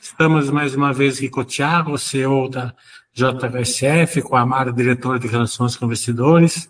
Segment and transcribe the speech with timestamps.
[0.00, 2.74] Estamos mais uma vez aqui com o Thiago, CEO da
[3.12, 6.68] JHSF, com a Mara, diretora de Relações com Investidores.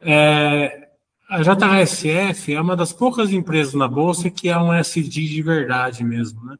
[0.00, 0.88] É,
[1.28, 6.02] a JHSF é uma das poucas empresas na Bolsa que é um SD de verdade
[6.04, 6.56] mesmo, né?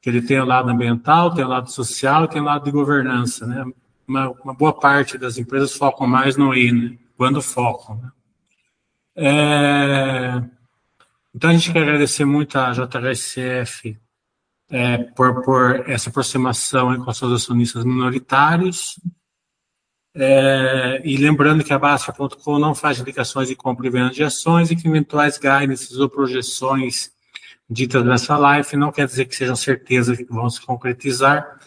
[0.00, 2.70] Que ele tem o lado ambiental, tem o lado social e tem o lado de
[2.70, 3.64] governança, né?
[4.06, 6.98] Uma, uma boa parte das empresas focam mais no I, né?
[7.16, 8.10] Quando focam, né?
[9.16, 10.42] É,
[11.34, 13.96] então, a gente quer agradecer muito à JHSF
[14.70, 19.00] é, por, por essa aproximação com seus acionistas minoritários.
[20.14, 24.70] É, e lembrando que a Basta.com não faz indicações de compra e venda de ações
[24.70, 27.12] e que eventuais guidance ou projeções
[27.70, 31.58] ditas nessa live não quer dizer que sejam certezas que vão se concretizar.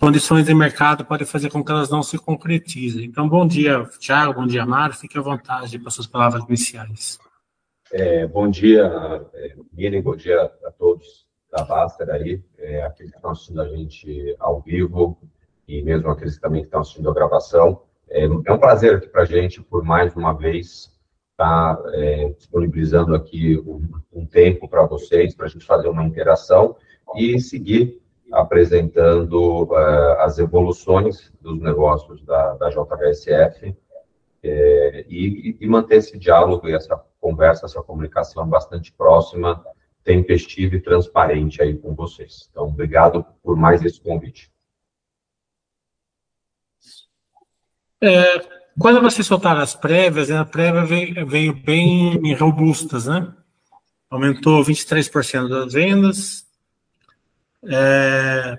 [0.00, 3.04] Condições de mercado podem fazer com que elas não se concretizem.
[3.04, 4.94] Então, bom dia, Thiago, bom dia, Mário.
[4.94, 7.18] Fique à vontade para suas palavras iniciais.
[7.90, 8.84] É, bom dia,
[9.34, 13.68] é, Miriam, bom dia a todos da Baster aí, é, aqueles que estão assistindo a
[13.68, 15.18] gente ao vivo
[15.66, 17.82] e mesmo aqueles também que estão assistindo a gravação.
[18.08, 20.90] É, é um prazer aqui para a gente, por mais uma vez,
[21.32, 23.82] estar tá, é, disponibilizando aqui um,
[24.12, 26.76] um tempo para vocês, para a gente fazer uma interação
[27.16, 28.00] e seguir
[28.32, 33.74] apresentando uh, as evoluções dos negócios da, da JHSF
[34.42, 39.64] é, e, e, manter esse diálogo e essa conversa, essa comunicação bastante próxima,
[40.04, 42.48] tempestiva e transparente aí com vocês.
[42.50, 44.50] Então, obrigado por mais esse convite.
[48.00, 48.38] É,
[48.78, 53.34] quando vocês soltaram as prévias, né, a prévia veio, veio bem robustas, né?
[54.08, 56.46] Aumentou 23% das vendas,
[57.64, 58.58] é,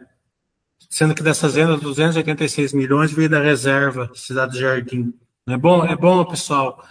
[0.90, 5.14] sendo que dessas vendas, 286 milhões veio da reserva Cidade do Jardim.
[5.48, 6.86] É bom, é bom, pessoal,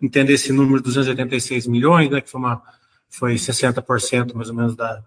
[0.00, 2.62] entender esse número de 286 milhões, né, que foi, uma,
[3.12, 5.04] foi 60% mais ou menos da,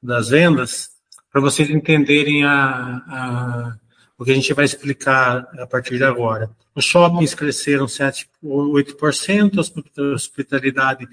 [0.00, 0.90] das vendas,
[1.32, 3.76] para vocês entenderem a, a,
[4.16, 6.50] o que a gente vai explicar a partir de agora.
[6.74, 9.58] Os shoppings cresceram 7, 8%,
[9.98, 11.08] a hospitalidade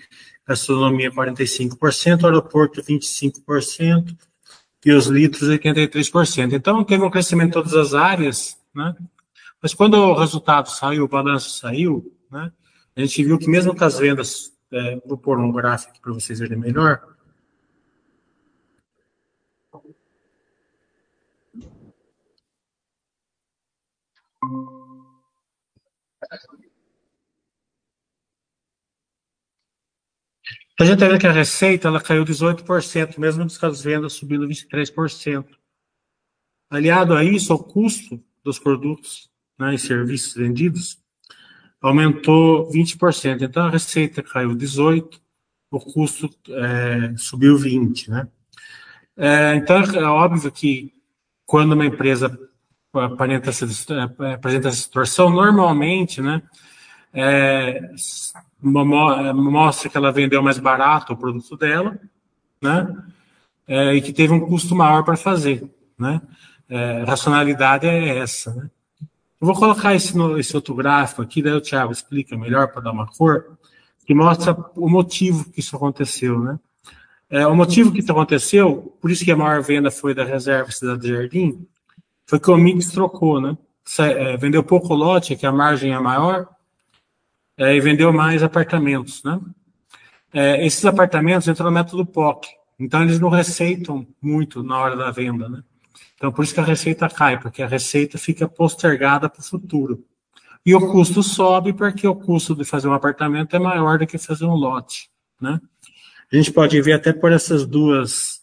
[0.47, 4.16] gastronomia 45%, o aeroporto 25%
[4.85, 6.53] e os litros 83%.
[6.53, 8.95] Então, teve um crescimento em todas as áreas, né?
[9.62, 12.51] Mas quando o resultado saiu, o balanço saiu, né?
[12.95, 16.39] A gente viu que mesmo com as vendas, é, vou pôr um gráfico para vocês
[16.39, 17.17] verem melhor,
[30.79, 34.47] A gente está vendo que a receita ela caiu 18%, mesmo com as vendas subindo
[34.47, 35.57] 23%.
[36.69, 39.27] Aliado a isso, o custo dos produtos
[39.57, 41.03] né, e serviços vendidos
[41.81, 43.41] aumentou 20%.
[43.41, 45.19] Então, a receita caiu 18%,
[45.69, 48.07] o custo é, subiu 20%.
[48.09, 48.27] Né?
[49.17, 50.93] É, então, é óbvio que
[51.45, 52.38] quando uma empresa
[52.93, 53.65] apresenta essa,
[54.33, 54.89] apresenta essa
[55.29, 56.41] normalmente, né,
[57.13, 57.91] é,
[58.61, 61.97] mostra que ela vendeu mais barato o produto dela,
[62.61, 62.95] né?
[63.67, 65.63] É, e que teve um custo maior para fazer,
[65.97, 66.21] né?
[66.69, 68.69] É, racionalidade é essa, né?
[69.40, 72.92] Eu vou colocar esse, esse outro gráfico aqui, daí o Thiago explica melhor para dar
[72.92, 73.58] uma cor,
[74.06, 76.59] que mostra o motivo que isso aconteceu, né?
[77.30, 80.72] É, o motivo que isso aconteceu, por isso que a maior venda foi da reserva
[80.72, 81.68] Cidade Jardim,
[82.25, 83.58] foi que o Mix trocou, né?
[84.00, 86.48] É, vendeu pouco lote, que a margem é maior,
[87.58, 89.40] é, e vendeu mais apartamentos, né?
[90.34, 92.48] É, esses apartamentos entram no método POC,
[92.80, 95.64] então eles não receitam muito na hora da venda, né?
[96.17, 100.03] Então por isso que a receita cai, porque a receita fica postergada para o futuro.
[100.66, 104.17] E o custo sobe porque o custo de fazer um apartamento é maior do que
[104.17, 105.61] fazer um lote, né?
[106.31, 108.41] A gente pode ver até por essas duas,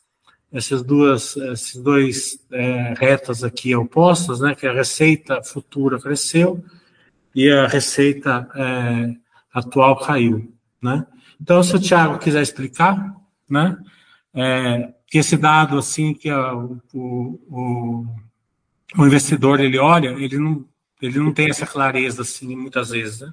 [0.51, 4.55] essas duas, esses dois é, retas aqui opostas, né?
[4.55, 6.65] Que a receita futura cresceu
[7.35, 9.15] e a receita é,
[9.53, 11.07] atual caiu, né?
[11.41, 13.15] Então, se o Thiago quiser explicar,
[13.51, 13.77] né,
[14.33, 18.05] é, que esse dado, assim, que a, o, o,
[18.99, 20.65] o, investidor, ele olha, ele não,
[21.01, 23.33] ele não tem essa clareza, assim, muitas vezes, né?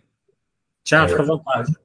[0.83, 1.75] Thiago, fica à vontade.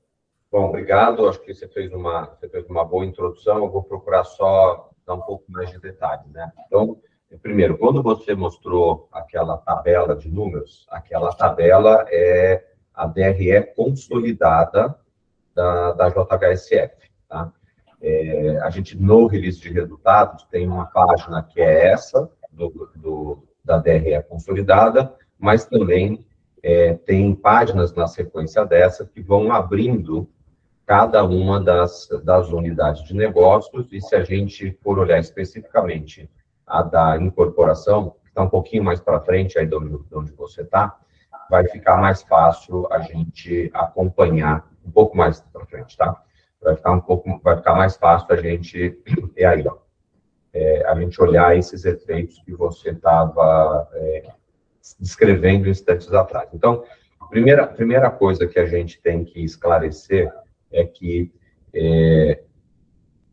[0.53, 4.25] Bom, obrigado, acho que você fez uma, você fez uma boa introdução, eu vou procurar
[4.25, 6.53] só dar um pouco mais de detalhe, né?
[6.67, 7.01] Então,
[7.41, 12.65] Primeiro, quando você mostrou aquela tabela de números, aquela tabela é
[12.95, 14.95] a DRE consolidada
[15.55, 17.11] da, da JHSF.
[17.29, 17.53] Tá?
[18.09, 23.43] É, a gente, no release de resultados, tem uma página que é essa, do, do
[23.65, 26.25] da DRE consolidada, mas também
[26.63, 30.29] é, tem páginas na sequência dessa que vão abrindo
[30.87, 36.31] cada uma das, das unidades de negócios, e se a gente for olhar especificamente
[36.65, 40.33] a da incorporação, que está um pouquinho mais para frente aí de onde, de onde
[40.33, 40.97] você está,
[41.51, 46.23] vai ficar mais fácil a gente acompanhar um pouco mais para frente, tá?
[46.67, 48.99] Vai ficar um pouco, vai ficar mais fácil a gente,
[49.37, 49.77] é aí, ó,
[50.53, 54.33] é, a gente olhar esses efeitos que você estava é,
[54.99, 56.49] descrevendo instantes atrás.
[56.53, 56.83] Então,
[57.31, 60.29] primeira, primeira coisa que a gente tem que esclarecer
[60.73, 61.33] é que
[61.73, 62.43] é,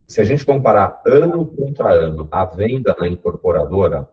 [0.05, 4.07] se a gente comparar ano contra ano a venda na incorporadora,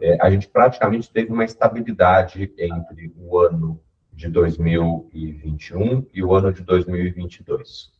[0.00, 3.78] é, a gente praticamente teve uma estabilidade entre o ano
[4.10, 7.92] de 2021 e o ano de 2022.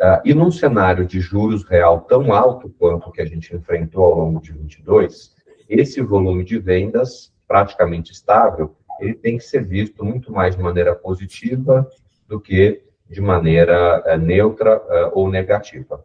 [0.00, 4.02] Uh, e num cenário de juros real tão alto quanto o que a gente enfrentou
[4.02, 5.34] ao longo de 22,
[5.68, 10.94] esse volume de vendas praticamente estável, ele tem que ser visto muito mais de maneira
[10.94, 11.86] positiva
[12.26, 16.02] do que de maneira uh, neutra uh, ou negativa.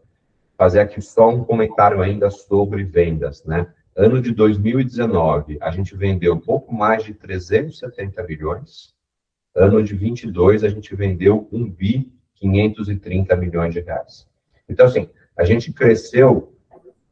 [0.57, 3.65] Fazer aqui só um comentário ainda sobre vendas, né?
[3.95, 8.94] Ano de 2019, a gente vendeu pouco mais de 370 milhões.
[9.56, 14.27] Ano de 22, a gente vendeu 1 bi 530 milhões de reais.
[14.67, 16.53] Então, assim, a gente cresceu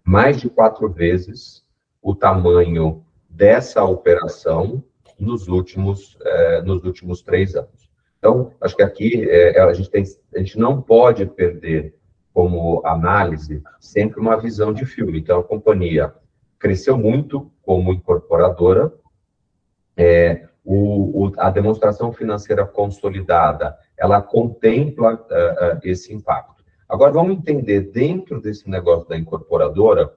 [0.04, 1.64] mais de quatro vezes
[2.02, 4.84] o tamanho dessa operação
[5.18, 7.90] nos últimos, eh, nos últimos três anos.
[8.24, 10.04] Então, acho que aqui é, a, gente tem,
[10.34, 11.94] a gente não pode perder
[12.34, 15.20] como análise sempre uma visão de filme.
[15.20, 16.14] Então, a companhia
[16.58, 18.94] cresceu muito como incorporadora,
[19.98, 26.64] é, o, o, a demonstração financeira consolidada, ela contempla uh, uh, esse impacto.
[26.88, 30.14] Agora, vamos entender, dentro desse negócio da incorporadora,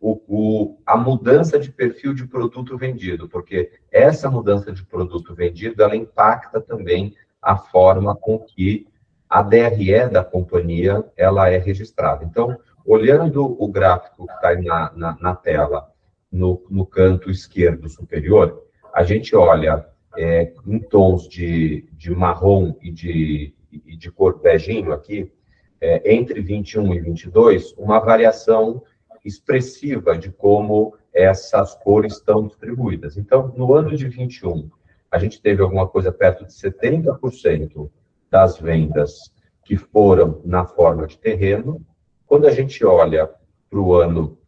[0.00, 5.82] o, o, a mudança de perfil de produto vendido, porque essa mudança de produto vendido,
[5.82, 8.86] ela impacta também a forma com que
[9.28, 12.24] a DRE da companhia ela é registrada.
[12.24, 15.90] Então, olhando o gráfico que está aí na, na, na tela,
[16.32, 18.64] no, no, canto esquerdo superior,
[18.94, 24.92] a gente olha é, em tons de, de marrom e de, e de cor beijinho
[24.92, 25.32] aqui,
[25.80, 28.82] é, entre 21 e 22, uma variação
[29.24, 33.16] expressiva de como essas cores estão distribuídas.
[33.16, 34.70] Então, no ano de 21,
[35.10, 37.90] a gente teve alguma coisa perto de 70%
[38.30, 39.32] das vendas
[39.64, 41.84] que foram na forma de terreno.
[42.26, 43.28] Quando a gente olha
[43.68, 44.38] para o ano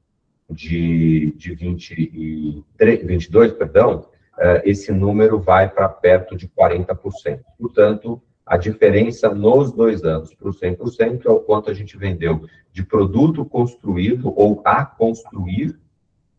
[0.48, 4.06] de, de 23, 22, perdão,
[4.64, 7.40] esse número vai para perto de 40%.
[7.58, 12.44] Portanto, a diferença nos dois anos para o 100% é o quanto a gente vendeu
[12.72, 15.78] de produto construído ou a construir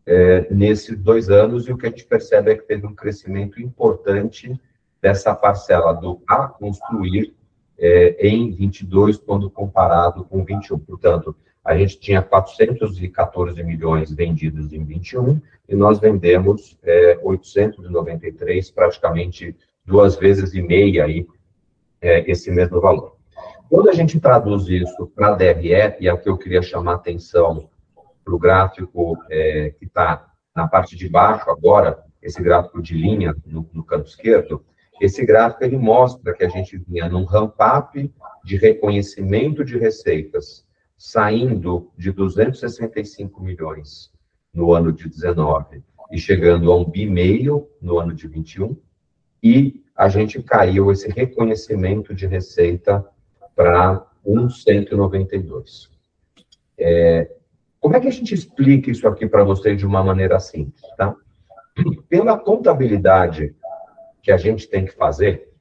[0.06, 3.60] é, nesses dois anos, e o que a gente percebe é que teve um crescimento
[3.60, 4.60] importante
[5.00, 7.34] dessa parcela do a construir
[7.78, 10.78] é, em 22, quando comparado com 21.
[10.78, 11.34] Portanto,
[11.64, 20.16] a gente tinha 414 milhões vendidos em 21 e nós vendemos é, 893, praticamente duas
[20.16, 21.26] vezes e meia aí,
[22.00, 23.16] é, esse mesmo valor.
[23.68, 26.92] Quando a gente traduz isso para a DRE, e é o que eu queria chamar
[26.92, 27.68] a atenção
[28.22, 33.34] para o gráfico é, que está na parte de baixo agora, esse gráfico de linha
[33.44, 34.64] no, no canto esquerdo,
[35.00, 38.12] esse gráfico ele mostra que a gente vinha num ramp-up
[38.44, 40.64] de reconhecimento de receitas,
[40.96, 44.12] saindo de 265 milhões
[44.52, 48.76] no ano de 19 e chegando a um bi meio no ano de 21,
[49.42, 53.04] e a gente caiu esse reconhecimento de receita
[53.54, 55.90] para 1,192.
[56.78, 57.30] É,
[57.80, 61.14] como é que a gente explica isso aqui para vocês de uma maneira simples, tá?
[62.08, 63.54] Pela contabilidade
[64.22, 65.53] que a gente tem que fazer,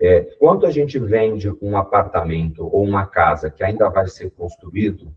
[0.00, 0.28] é,
[0.66, 5.14] a gente vende um apartamento ou uma casa que ainda vai ser construído,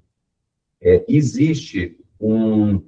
[0.82, 2.86] é, existe um,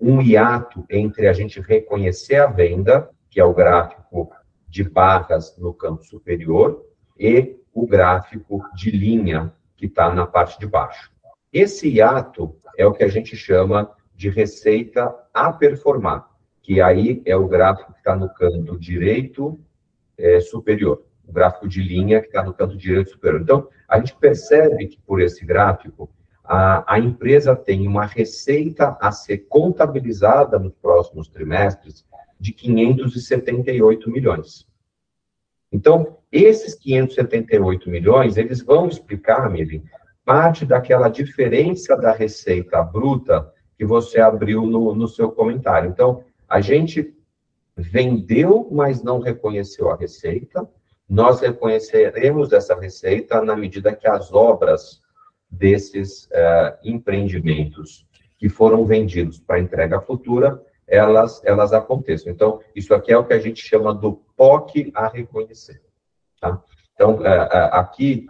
[0.00, 4.30] um hiato entre a gente reconhecer a venda, que é o gráfico
[4.68, 6.84] de barras no campo superior,
[7.18, 11.10] e o gráfico de linha que está na parte de baixo.
[11.52, 16.28] Esse hiato é o que a gente chama de receita a performar,
[16.62, 19.58] que aí é o gráfico que está no canto direito
[20.20, 23.40] é, superior, o gráfico de linha que está no canto direito superior.
[23.40, 26.10] Então, a gente percebe que por esse gráfico,
[26.44, 32.04] a, a empresa tem uma receita a ser contabilizada nos próximos trimestres
[32.38, 34.66] de 578 milhões.
[35.72, 39.82] Então, esses 578 milhões, eles vão explicar, Mili,
[40.24, 45.88] parte daquela diferença da receita bruta que você abriu no, no seu comentário.
[45.88, 47.14] Então, a gente
[47.76, 50.68] vendeu, mas não reconheceu a receita.
[51.08, 55.00] nós reconheceremos essa receita na medida que as obras
[55.50, 58.06] desses uh, empreendimentos
[58.38, 62.32] que foram vendidos para entrega futura, elas, elas aconteçam.
[62.32, 65.82] Então, isso aqui é o que a gente chama do POC a reconhecer.
[66.40, 66.62] Tá?
[66.94, 68.26] Então, uh, uh, aqui,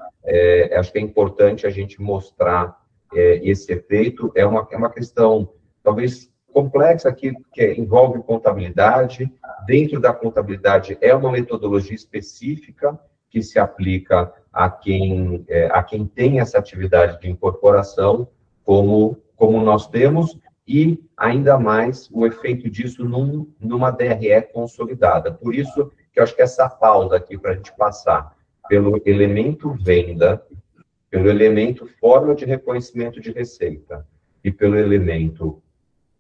[0.74, 2.80] acho que é importante a gente mostrar
[3.12, 4.32] esse efeito.
[4.34, 9.32] É uma, é uma questão, talvez, complexa, que, que envolve contabilidade.
[9.66, 16.06] Dentro da contabilidade, é uma metodologia específica que se aplica a quem, é, a quem
[16.06, 18.28] tem essa atividade de incorporação,
[18.64, 25.32] como, como nós temos, e ainda mais o efeito disso num, numa DRE consolidada.
[25.32, 28.36] Por isso que eu acho que essa pausa aqui, para a gente passar
[28.68, 30.44] pelo elemento venda,
[31.10, 34.06] pelo elemento forma de reconhecimento de receita
[34.44, 35.60] e pelo elemento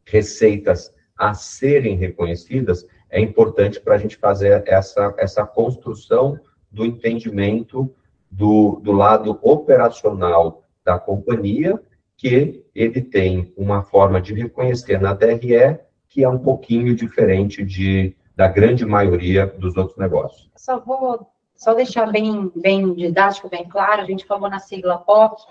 [0.04, 6.38] receitas a serem reconhecidas, é importante para a gente fazer essa, essa construção
[6.70, 7.94] do entendimento
[8.30, 11.80] do, do lado operacional da companhia,
[12.16, 18.14] que ele tem uma forma de reconhecer na DRE que é um pouquinho diferente de,
[18.34, 20.50] da grande maioria dos outros negócios.
[20.56, 25.42] Só vou só deixar bem, bem didático, bem claro, a gente falou na sigla POC.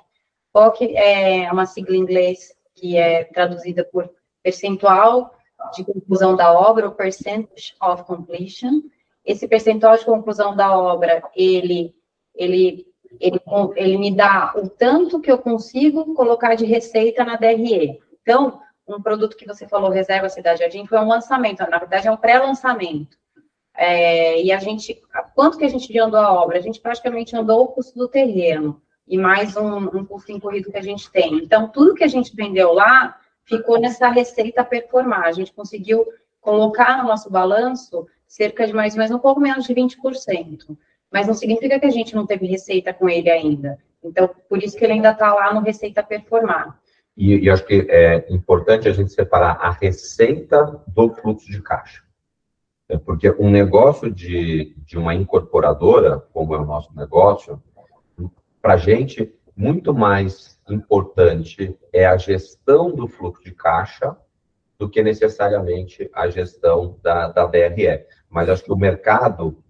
[0.51, 4.09] POC é uma sigla em inglês que é traduzida por
[4.43, 5.33] percentual
[5.73, 8.81] de conclusão da obra, o percentage of completion.
[9.25, 11.93] Esse percentual de conclusão da obra, ele,
[12.33, 12.85] ele,
[13.19, 13.39] ele,
[13.75, 17.99] ele me dá o tanto que eu consigo colocar de receita na DRE.
[18.21, 22.11] Então, um produto que você falou, Reserva Cidade Jardim, foi um lançamento, na verdade é
[22.11, 23.17] um pré-lançamento.
[23.75, 24.99] É, e a gente,
[25.35, 26.57] quanto que a gente andou a obra?
[26.57, 30.77] A gente praticamente andou o custo do terreno e mais um, um custo incorrido que
[30.77, 31.35] a gente tem.
[31.35, 33.17] Então, tudo que a gente vendeu lá
[33.49, 35.25] ficou nessa receita performar.
[35.25, 36.05] A gente conseguiu
[36.39, 40.77] colocar no nosso balanço cerca de mais ou menos um pouco menos de 20%.
[41.11, 43.79] Mas não significa que a gente não teve receita com ele ainda.
[44.03, 46.79] Então, por isso que ele ainda está lá no receita performar.
[47.17, 52.03] E, e acho que é importante a gente separar a receita do fluxo de caixa.
[52.87, 57.61] É porque um negócio de, de uma incorporadora, como é o nosso negócio,
[58.61, 64.15] para a gente, muito mais importante é a gestão do fluxo de caixa
[64.77, 68.05] do que necessariamente a gestão da, da DRE.
[68.29, 69.61] Mas acho que o mercado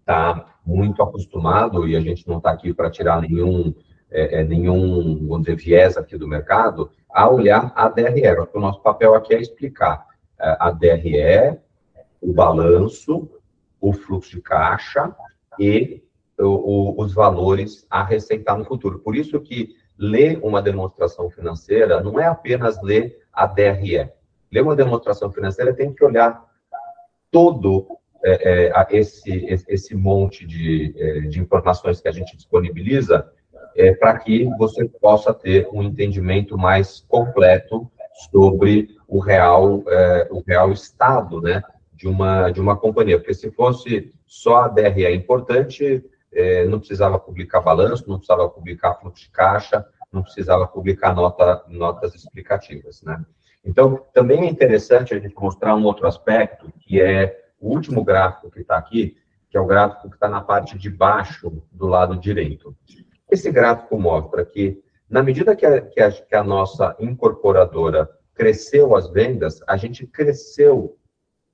[0.00, 3.74] está muito acostumado, e a gente não está aqui para tirar nenhum,
[4.10, 8.26] é, é, nenhum, vamos dizer, viés aqui do mercado, a olhar a DRE.
[8.26, 10.06] Acho que o nosso papel aqui é explicar
[10.38, 11.58] é, a DRE,
[12.20, 13.30] o balanço,
[13.80, 15.14] o fluxo de caixa
[15.58, 16.02] e
[16.38, 18.98] o, o, os valores a receitar no futuro.
[18.98, 24.08] Por isso que ler uma demonstração financeira não é apenas ler a DRE.
[24.50, 26.42] Ler uma demonstração financeira tem que olhar
[27.30, 27.86] todo
[28.24, 33.30] é, é, esse, esse monte de, é, de informações que a gente disponibiliza
[33.76, 37.90] é, para que você possa ter um entendimento mais completo
[38.30, 43.18] sobre o real, é, o real estado né, de, uma, de uma companhia.
[43.18, 46.02] Porque se fosse só a DRE importante,
[46.32, 51.64] é, não precisava publicar balanço, não precisava publicar fluxo de caixa, não precisava publicar nota,
[51.68, 53.24] notas explicativas, né?
[53.64, 58.50] Então, também é interessante a gente mostrar um outro aspecto, que é o último gráfico
[58.50, 59.16] que está aqui,
[59.50, 62.74] que é o gráfico que está na parte de baixo do lado direito.
[63.30, 68.96] Esse gráfico mostra que, na medida que a, que a, que a nossa incorporadora cresceu
[68.96, 70.96] as vendas, a gente cresceu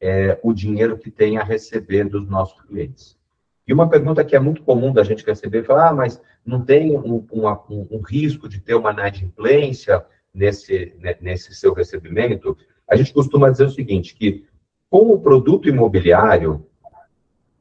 [0.01, 3.19] é, o dinheiro que tem a receber dos nossos clientes.
[3.67, 6.97] E uma pergunta que é muito comum da gente receber, falar, ah, mas não tem
[6.97, 12.57] um, um, um risco de ter uma inadimplência nesse, né, nesse seu recebimento?
[12.89, 14.47] A gente costuma dizer o seguinte, que
[14.89, 16.65] com o produto imobiliário,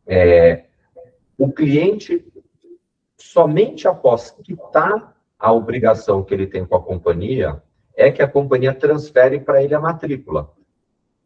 [0.05, 0.65] é,
[1.37, 2.23] o cliente,
[3.17, 7.61] somente após quitar a obrigação que ele tem com a companhia,
[7.95, 10.51] é que a companhia transfere para ele a matrícula.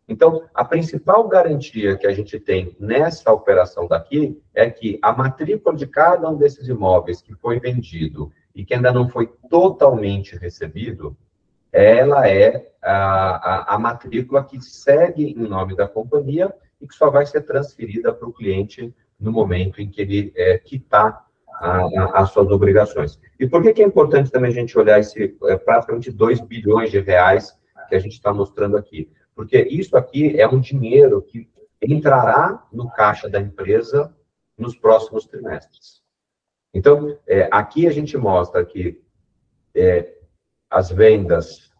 [0.09, 5.75] Então, a principal garantia que a gente tem nessa operação daqui é que a matrícula
[5.75, 11.15] de cada um desses imóveis que foi vendido e que ainda não foi totalmente recebido,
[11.71, 16.51] ela é a, a, a matrícula que segue em nome da companhia
[16.81, 20.57] e que só vai ser transferida para o cliente no momento em que ele é,
[20.57, 21.23] quitar
[22.13, 23.19] as suas obrigações.
[23.37, 26.89] E por que, que é importante também a gente olhar esse é, praticamente 2 bilhões
[26.89, 27.53] de reais
[27.89, 29.09] que a gente está mostrando aqui?
[29.39, 31.49] Porque isso aqui é um dinheiro que
[31.81, 34.13] entrará no caixa da empresa
[34.57, 36.01] nos próximos trimestres.
[36.73, 39.01] Então, é, aqui a gente mostra que
[39.73, 40.13] é,
[40.69, 41.71] as vendas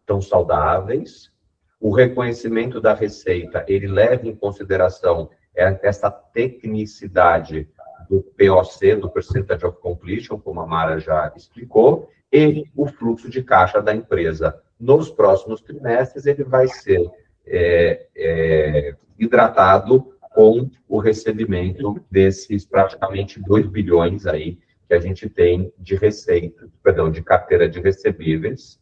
[0.00, 1.30] estão saudáveis,
[1.78, 7.70] o reconhecimento da receita, ele leva em consideração essa tecnicidade
[8.10, 13.44] do POC, do Percentage of Completion, como a Mara já explicou, e o fluxo de
[13.44, 14.60] caixa da empresa.
[14.78, 17.08] Nos próximos trimestres, ele vai ser
[17.46, 25.72] é, é, hidratado com o recebimento desses praticamente 2 bilhões aí que a gente tem
[25.78, 28.80] de receita, perdão, de carteira de recebíveis,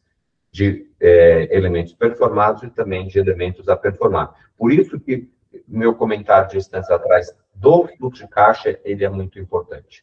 [0.51, 4.35] de é, elementos performados e também de elementos a performar.
[4.57, 5.29] Por isso que
[5.69, 10.03] meu comentário de instantes atrás do fluxo de caixa, ele é muito importante.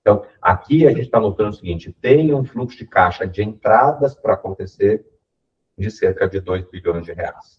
[0.00, 4.14] Então, aqui a gente está mostrando o seguinte, tem um fluxo de caixa de entradas
[4.14, 5.04] para acontecer
[5.76, 7.58] de cerca de 2 bilhões de reais.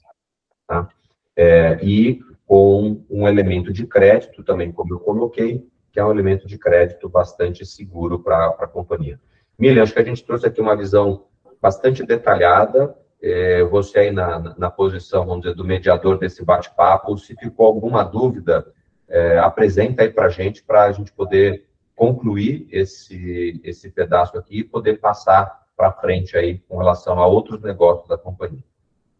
[0.67, 0.89] Tá?
[1.35, 6.47] É, e com um elemento de crédito também, como eu coloquei, que é um elemento
[6.47, 9.19] de crédito bastante seguro para a companhia.
[9.57, 11.25] Miriam, acho que a gente trouxe aqui uma visão
[11.61, 17.35] bastante detalhada, é, você aí na, na posição, vamos dizer, do mediador desse bate-papo, se
[17.35, 18.65] ficou alguma dúvida,
[19.07, 21.67] é, apresenta aí para a gente, para a gente poder
[22.01, 27.61] concluir esse, esse pedaço aqui e poder passar para frente aí com relação a outros
[27.61, 28.63] negócios da companhia.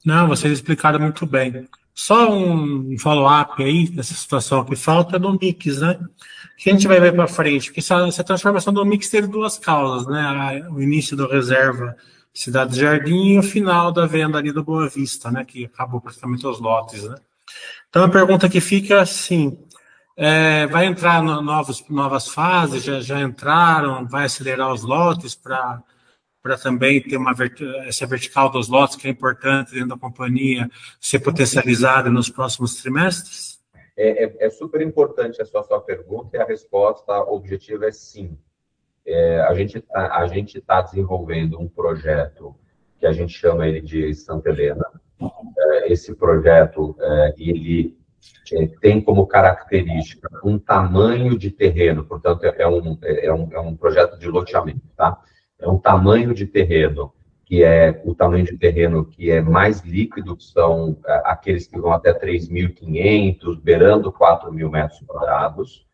[0.04, 1.70] Não, vocês explicaram muito bem.
[1.94, 6.00] Só um follow-up aí dessa situação que falta é do mix, né?
[6.58, 9.60] Que a gente vai ver para frente, porque essa, essa, transformação do mix teve duas
[9.60, 10.68] causas, né?
[10.72, 11.96] O início da reserva
[12.34, 15.46] Cidade Jardim e o final da venda ali do Boa Vista, né?
[15.46, 17.16] Que acabou praticamente os lotes, né?
[17.90, 19.56] Então a pergunta que fica assim:
[20.24, 22.84] é, vai entrar no, novos, novas fases?
[22.84, 24.08] Já, já entraram?
[24.08, 25.82] Vai acelerar os lotes para
[26.44, 27.36] para também ter uma
[27.86, 30.68] essa vertical dos lotes que é importante dentro da companhia
[31.00, 33.60] ser potencializada nos próximos trimestres?
[33.96, 38.38] É, é, é super importante a sua, sua pergunta e a resposta objetiva é sim.
[39.06, 42.56] É, a gente tá, a gente está desenvolvendo um projeto
[43.00, 44.86] que a gente chama ele de Santa Helena.
[45.58, 48.01] É, esse projeto é, ele
[48.54, 53.76] é, tem como característica um tamanho de terreno, portanto é um, é um, é um
[53.76, 55.20] projeto de loteamento, tá?
[55.60, 57.14] é um tamanho de terreno
[57.52, 61.78] que é o tamanho de terreno que é mais líquido, que são é, aqueles que
[61.78, 65.86] vão até 3.500, beirando 4 mil metros quadrados.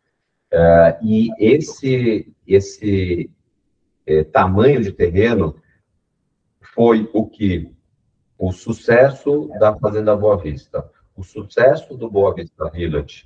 [0.54, 3.32] Uh, e esse, esse
[4.06, 5.56] é, tamanho de terreno
[6.62, 7.72] foi o que
[8.38, 13.26] o sucesso da Fazenda Boa Vista, o sucesso do Boa Vista Village,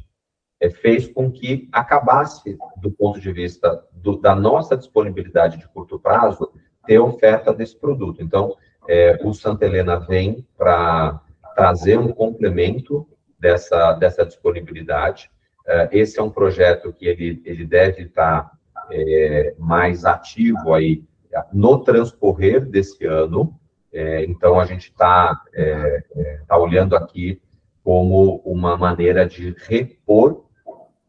[0.61, 5.99] é, fez com que acabasse, do ponto de vista do, da nossa disponibilidade de curto
[5.99, 6.51] prazo,
[6.85, 8.23] ter oferta desse produto.
[8.23, 8.55] Então,
[8.87, 11.19] é, o Santa Helena vem para
[11.55, 15.29] trazer um complemento dessa, dessa disponibilidade.
[15.67, 18.51] É, esse é um projeto que ele, ele deve estar
[18.89, 21.03] é, mais ativo aí
[21.51, 23.59] no transcorrer desse ano.
[23.91, 27.41] É, então, a gente está é, é, tá olhando aqui
[27.83, 30.45] como uma maneira de repor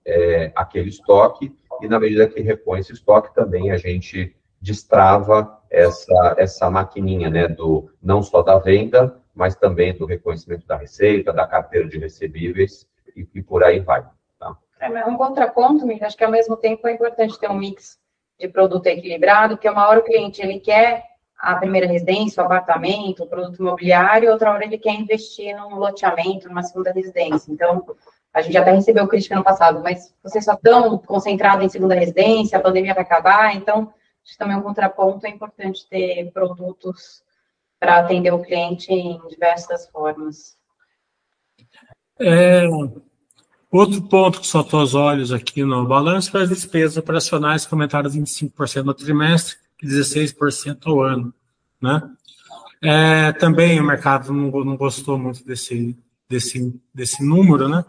[0.05, 6.35] é, aquele estoque, e na medida que repõe esse estoque, também a gente destrava essa,
[6.39, 11.47] essa maquininha, né, do, não só da venda, mas também do reconhecimento da receita, da
[11.47, 14.05] carteira de recebíveis, e, e por aí vai.
[14.39, 14.57] Tá?
[14.81, 17.99] É, um contraponto, acho que ao mesmo tempo é importante ter um mix
[18.39, 21.05] de produto equilibrado, porque uma hora o cliente ele quer
[21.42, 26.48] a primeira residência, o apartamento, o produto imobiliário, outra hora ele quer investir num loteamento,
[26.48, 27.50] numa segunda residência.
[27.50, 27.85] Então,
[28.33, 32.57] a gente até recebeu crítica no passado, mas vocês só estão concentrados em segunda residência,
[32.57, 37.24] a pandemia vai acabar, então acho que também é um contraponto, é importante ter produtos
[37.81, 40.57] para atender o cliente em diversas formas.
[42.20, 42.68] É,
[43.68, 48.09] outro ponto que saltou aos olhos aqui no balanço foi as despesas operacionais que aumentaram
[48.09, 51.35] 25% no trimestre 16% ao ano.
[51.81, 52.03] Né?
[52.83, 55.97] É, também o mercado não, não gostou muito desse,
[56.29, 57.85] desse, desse número, né?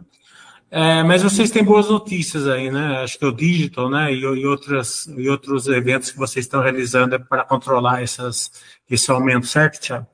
[0.76, 3.04] É, mas vocês têm boas notícias aí, né?
[3.04, 4.12] Acho que o digital, né?
[4.12, 8.52] E, e, outras, e outros eventos que vocês estão realizando é para controlar essas,
[8.90, 10.08] esse aumento, certo, Tiago?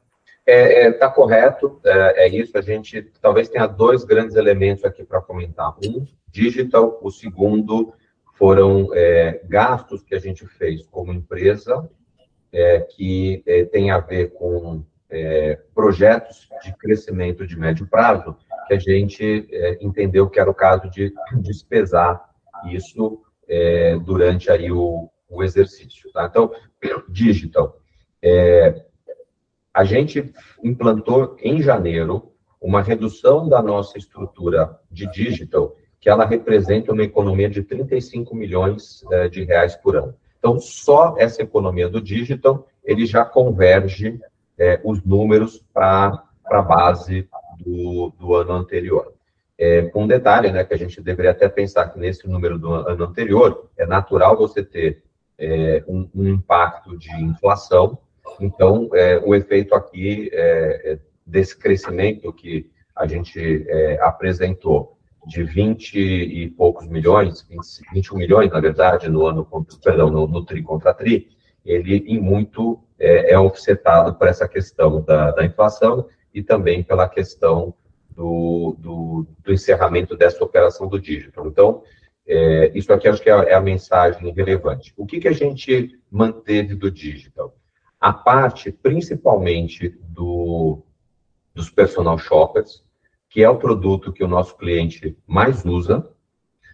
[0.45, 2.57] É, é, tá correto, é, é, isso.
[2.57, 5.75] A gente talvez tenha dois grandes elementos aqui para comentar.
[5.81, 6.99] Um, digital.
[7.01, 7.93] O segundo
[8.39, 11.87] foram é, gastos que a gente fez como empresa,
[12.51, 14.83] é, que é, tem a ver com
[15.73, 18.37] projetos de crescimento de médio prazo
[18.69, 22.29] que a gente é, entendeu que era o caso de despesar
[22.71, 26.11] isso é, durante aí o, o exercício.
[26.11, 26.27] Tá?
[26.29, 26.51] Então,
[27.09, 27.81] digital.
[28.21, 28.85] É,
[29.73, 30.31] a gente
[30.63, 37.49] implantou em janeiro uma redução da nossa estrutura de digital, que ela representa uma economia
[37.49, 40.15] de 35 milhões é, de reais por ano.
[40.37, 44.19] Então, só essa economia do digital, ele já converge
[44.57, 47.27] é, os números para a base
[47.59, 49.13] do, do ano anterior.
[49.57, 52.71] É, com um detalhe, né, que a gente deveria até pensar que nesse número do
[52.73, 55.03] ano anterior, é natural você ter
[55.37, 57.97] é, um, um, impacto de inflação,
[58.39, 65.43] então é, o efeito aqui é, é desse crescimento que a gente é, apresentou de
[65.43, 67.59] 20 e poucos milhões, 20,
[67.93, 69.47] 21 milhões, na verdade, no ano,
[69.83, 71.29] perdão, no, no TRI contra TRI,
[71.65, 77.07] ele em muito é, é offsetado por essa questão da, da inflação e também pela
[77.07, 77.73] questão
[78.09, 81.47] do, do, do, encerramento dessa operação do digital.
[81.47, 81.83] Então,
[82.27, 84.93] é, isso aqui acho que é, é, a mensagem relevante.
[84.97, 87.55] O que, que a gente manteve do digital?
[87.99, 90.83] A parte, principalmente, do,
[91.53, 92.83] dos personal shoppers,
[93.29, 95.99] que é o produto que o nosso cliente mais usa,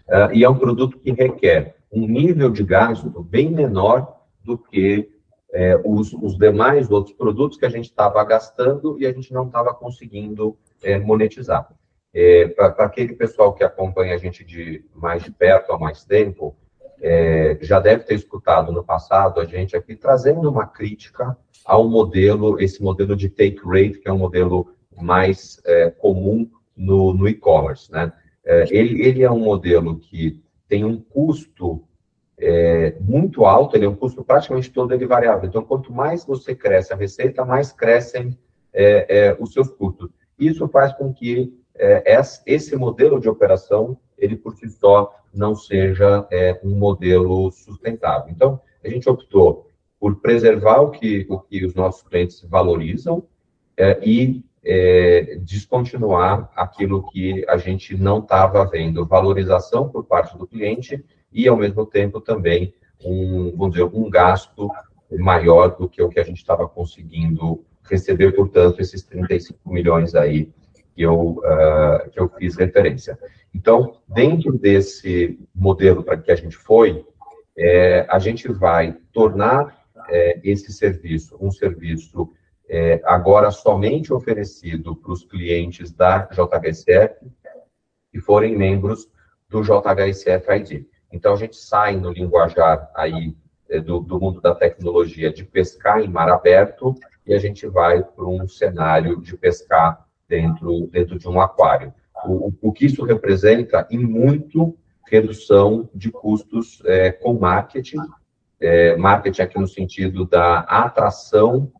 [0.07, 5.09] uh, e é um produto que requer um nível de gasto bem menor do que
[5.53, 9.47] é, os, os, demais outros produtos que a gente estava gastando e a gente não
[9.47, 11.69] estava conseguindo é, monetizar.
[12.55, 16.57] Para aquele pessoal que acompanha a gente de mais de perto há mais tempo,
[17.61, 22.81] já deve ter escutado no passado a gente aqui trazendo uma crítica ao modelo, esse
[22.81, 27.91] modelo de take rate, que é um modelo mais é, comum no, no e-commerce.
[27.91, 28.11] Né?
[28.43, 31.83] É, ele, ele é um modelo que tem um custo
[32.37, 35.47] é, muito alto, ele é um custo praticamente todo ele variável.
[35.47, 38.37] Então, quanto mais você cresce a receita, mais crescem
[38.73, 40.09] é, é, os seus custos.
[40.37, 46.25] Isso faz com que é, esse modelo de operação, ele por si só, não seja
[46.63, 48.31] um modelo sustentável.
[48.31, 53.23] Então, a gente optou por preservar o que, o que os nossos clientes valorizam
[53.75, 54.45] é, e
[55.43, 61.55] descontinuar aquilo que a gente não estava vendo, valorização por parte do cliente e, ao
[61.55, 62.73] mesmo tempo, também
[63.03, 64.69] um, vamos dizer, um gasto
[65.11, 70.51] maior do que o que a gente estava conseguindo receber, portanto, esses 35 milhões aí
[70.95, 73.19] que eu, uh, que eu fiz referência.
[73.53, 77.05] Então, dentro desse modelo para que a gente foi,
[77.57, 82.29] é, a gente vai tornar é, esse serviço um serviço
[82.67, 87.25] é, agora somente oferecido para os clientes da JHSF
[88.11, 89.09] que forem membros
[89.49, 90.85] do JHSF ID.
[91.11, 93.35] Então, a gente sai no linguajar aí
[93.69, 98.03] é, do, do mundo da tecnologia de pescar em mar aberto e a gente vai
[98.03, 101.93] para um cenário de pescar dentro, dentro de um aquário.
[102.25, 107.99] O, o que isso representa, em muito, redução de custos é, com marketing,
[108.59, 111.71] é, marketing aqui no sentido da atração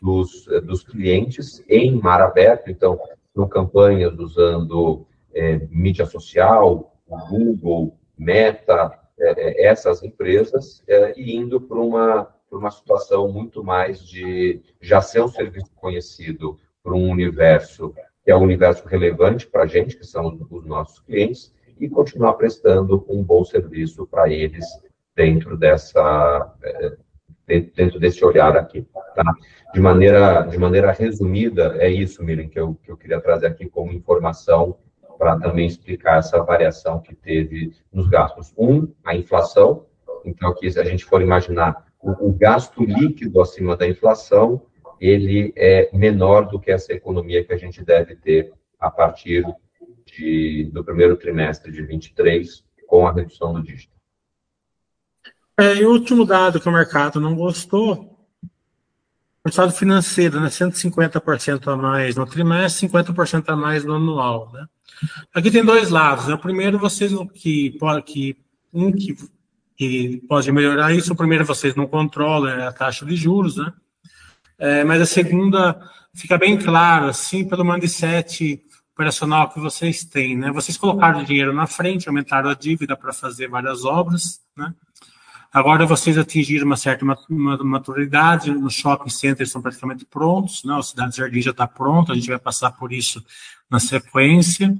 [0.00, 2.98] dos, dos clientes em mar aberto, então,
[3.34, 10.82] são campanhas usando é, mídia social, Google, Meta, é, essas empresas,
[11.16, 16.94] e indo para uma, uma situação muito mais de já ser um serviço conhecido para
[16.94, 17.94] um universo
[18.28, 22.34] que é um universo relevante para a gente, que são os nossos clientes, e continuar
[22.34, 24.66] prestando um bom serviço para eles
[25.16, 26.54] dentro dessa
[27.74, 29.34] dentro desse olhar aqui, tá?
[29.72, 33.68] De maneira de maneira resumida é isso, Miren, que eu que eu queria trazer aqui
[33.68, 34.78] como informação
[35.18, 38.54] para também explicar essa variação que teve nos gastos.
[38.56, 39.86] Um, a inflação.
[40.24, 44.62] Então, aqui, se a gente for imaginar o, o gasto líquido acima da inflação,
[45.00, 49.44] ele é menor do que essa economia que a gente deve ter a partir
[50.06, 53.97] de, do primeiro trimestre de 23, com a redução do dígito.
[55.58, 58.16] É, e o último dado que o mercado não gostou,
[59.44, 64.66] o estado financeiro, né, 150% a mais no trimestre, 50% a mais no anual, né?
[65.34, 66.28] Aqui tem dois lados.
[66.28, 66.34] Né?
[66.34, 68.36] O primeiro, vocês que, que
[68.72, 69.16] um que,
[69.76, 73.72] que pode melhorar isso, o primeiro vocês não controlam é a taxa de juros, né?
[74.58, 75.80] É, mas a segunda
[76.14, 78.60] fica bem claro, assim, pelo mindset
[78.92, 80.52] operacional que vocês têm, né?
[80.52, 84.74] Vocês colocaram dinheiro na frente, aumentaram a dívida para fazer várias obras, né?
[85.52, 87.04] Agora vocês atingiram uma certa
[87.64, 90.74] maturidade, os shopping centers estão praticamente prontos, né?
[90.74, 93.24] o Cidade Jardim já está pronto, a gente vai passar por isso
[93.70, 94.76] na sequência.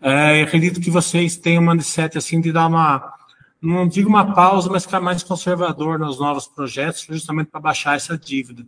[0.00, 3.12] É, acredito que vocês têm uma mindset assim de dar uma,
[3.60, 8.16] não digo uma pausa, mas ficar mais conservador nos novos projetos, justamente para baixar essa
[8.16, 8.64] dívida.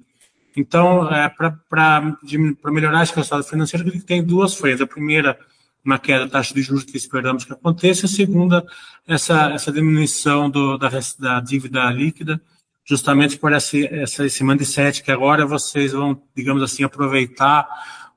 [0.56, 2.16] Então, é, para
[2.64, 4.80] melhorar esse resultado financeiro, tem duas frentes.
[4.80, 5.38] A primeira,
[5.84, 8.64] uma queda da taxa de juros que esperamos que aconteça, a segunda,
[9.06, 12.40] essa, essa diminuição do, da, da dívida líquida,
[12.84, 17.68] justamente por esse, essa, esse mindset que agora vocês vão, digamos assim, aproveitar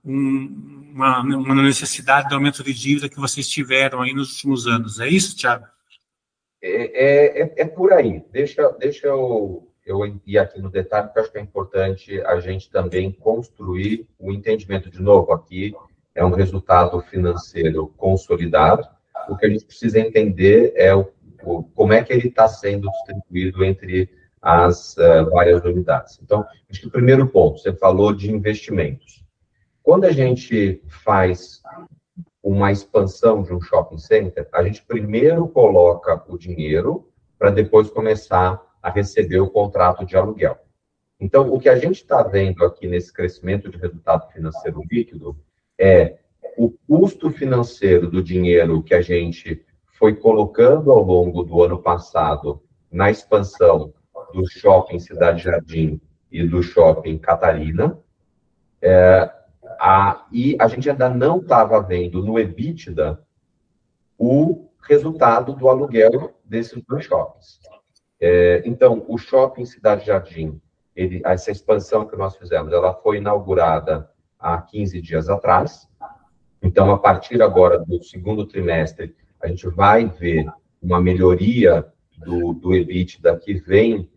[0.04, 5.00] um, uma, uma, necessidade de aumento de dívida que vocês tiveram aí nos últimos anos.
[5.00, 5.66] É isso, Tiago?
[6.62, 8.24] É, é, é, por aí.
[8.32, 12.70] Deixa, deixa eu, eu ir aqui no detalhe, porque acho que é importante a gente
[12.70, 15.74] também construir o entendimento, de novo, aqui,
[16.14, 18.88] é um resultado financeiro consolidado.
[19.30, 21.12] O que a gente precisa entender é o,
[21.44, 24.10] o como é que ele está sendo distribuído entre
[24.42, 26.20] as uh, várias unidades.
[26.22, 29.24] Então, acho que o primeiro ponto, você falou de investimentos.
[29.84, 31.62] Quando a gente faz
[32.44, 38.60] uma expansão de um shopping center, a gente primeiro coloca o dinheiro para depois começar
[38.82, 40.58] a receber o contrato de aluguel.
[41.20, 45.38] Então, o que a gente está vendo aqui nesse crescimento de resultado financeiro líquido
[45.82, 46.20] é
[46.56, 49.66] o custo financeiro do dinheiro que a gente
[49.98, 53.92] foi colocando ao longo do ano passado na expansão
[54.32, 56.00] do shopping Cidade Jardim
[56.32, 57.98] e do shopping Catarina.
[58.80, 59.32] É,
[59.80, 63.20] a, e a gente ainda não estava vendo no EBITDA
[64.18, 67.60] o resultado do aluguel desses dois shoppings.
[68.20, 70.62] É, então, o shopping Cidade Jardim
[70.96, 74.11] ele, essa expansão que nós fizemos, ela foi inaugurada
[74.42, 75.88] há 15 dias atrás.
[76.62, 80.46] Então, a partir agora do segundo trimestre, a gente vai ver
[80.82, 81.86] uma melhoria
[82.18, 84.10] do, do EBITDA que vem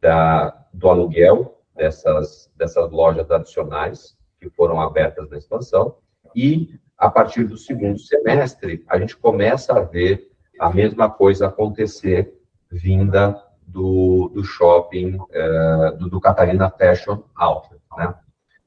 [0.00, 5.96] da, do aluguel dessas, dessas lojas adicionais que foram abertas na expansão.
[6.34, 12.32] E, a partir do segundo semestre, a gente começa a ver a mesma coisa acontecer
[12.70, 17.80] vinda do, do shopping, é, do, do, Catarina Fashion Outlet.
[17.96, 18.14] Né?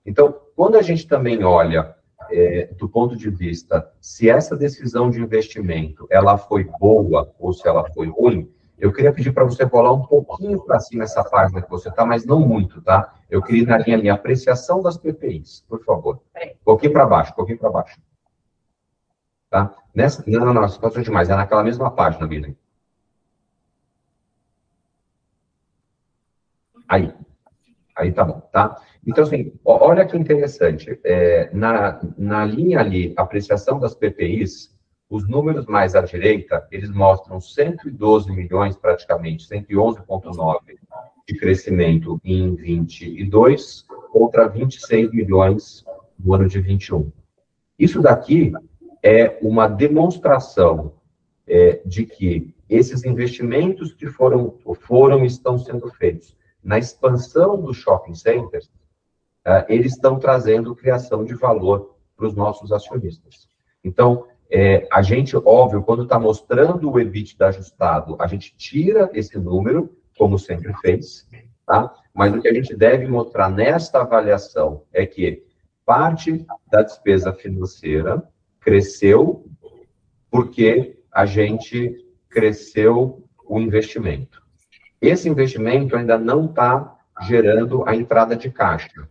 [0.06, 1.96] Então, quando a gente também olha
[2.30, 7.68] é, do ponto de vista se essa decisão de investimento ela foi boa ou se
[7.68, 11.62] ela foi ruim, eu queria pedir para você rolar um pouquinho para cima essa página
[11.62, 13.14] que você está, mas não muito, tá?
[13.30, 16.22] Eu queria ir na linha, minha apreciação das PPIs, por favor.
[16.36, 18.00] Um pouquinho para baixo, um pouquinho para baixo.
[19.50, 19.74] Tá?
[19.94, 22.58] Nessa, não, não, não, você passou demais, é naquela mesma página, Billy.
[26.88, 27.14] Aí.
[27.96, 28.78] Aí tá bom, tá?
[29.08, 31.00] Então, assim, olha que interessante.
[31.04, 34.76] É, na, na linha ali, apreciação das PPIs,
[35.10, 40.60] os números mais à direita, eles mostram 112 milhões, praticamente, 111,9
[41.28, 45.86] de crescimento em 22, contra 26 milhões
[46.20, 47.12] no ano de 21.
[47.80, 48.52] Isso daqui
[49.02, 50.94] é uma demonstração
[51.48, 58.16] é, de que esses investimentos que foram, foram estão sendo feitos na expansão dos shopping
[58.16, 58.66] centers,
[59.46, 63.48] uh, eles estão trazendo criação de valor para os nossos acionistas.
[63.84, 69.38] Então, é, a gente, óbvio, quando está mostrando o EBITDA ajustado, a gente tira esse
[69.38, 71.28] número, como sempre fez,
[71.66, 71.94] tá?
[72.14, 75.44] Mas o que a gente deve mostrar nesta avaliação é que
[75.86, 78.24] parte da despesa financeira
[78.60, 79.46] cresceu
[80.32, 84.45] porque a gente cresceu o investimento.
[85.02, 89.08] Esse investimento ainda não está gerando a entrada de caixa.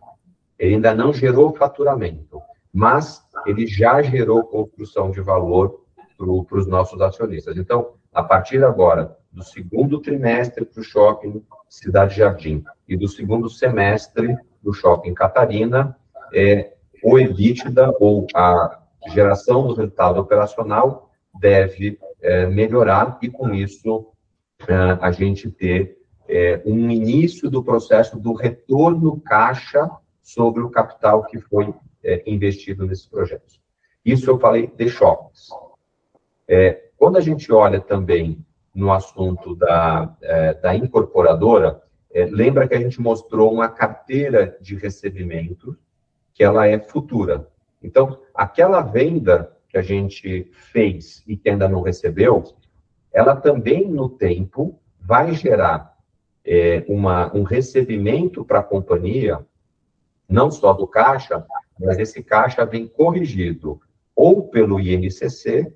[0.57, 2.41] Ele ainda não gerou faturamento,
[2.73, 5.83] mas ele já gerou construção de valor
[6.17, 7.57] para os nossos acionistas.
[7.57, 13.49] Então, a partir agora do segundo trimestre para o shopping Cidade Jardim e do segundo
[13.49, 15.97] semestre do shopping Catarina,
[16.33, 24.07] é, o EBITDA ou a geração do resultado operacional deve é, melhorar e, com isso,
[24.73, 25.97] a gente ter
[26.27, 29.89] é, um início do processo do retorno caixa
[30.21, 31.73] sobre o capital que foi
[32.03, 33.61] é, investido nesses projetos.
[34.03, 35.49] Isso eu falei de shoppings.
[36.47, 40.17] É, quando a gente olha também no assunto da,
[40.61, 41.81] da incorporadora,
[42.29, 45.77] lembra que a gente mostrou uma carteira de recebimento
[46.33, 47.47] que ela é futura.
[47.81, 52.43] Então, aquela venda que a gente fez e que ainda não recebeu,
[53.15, 55.97] ela também, no tempo, vai gerar
[56.43, 59.39] é, uma, um recebimento para a companhia,
[60.27, 61.45] não só do caixa,
[61.79, 63.79] mas esse caixa vem corrigido
[64.13, 65.73] ou pelo INCC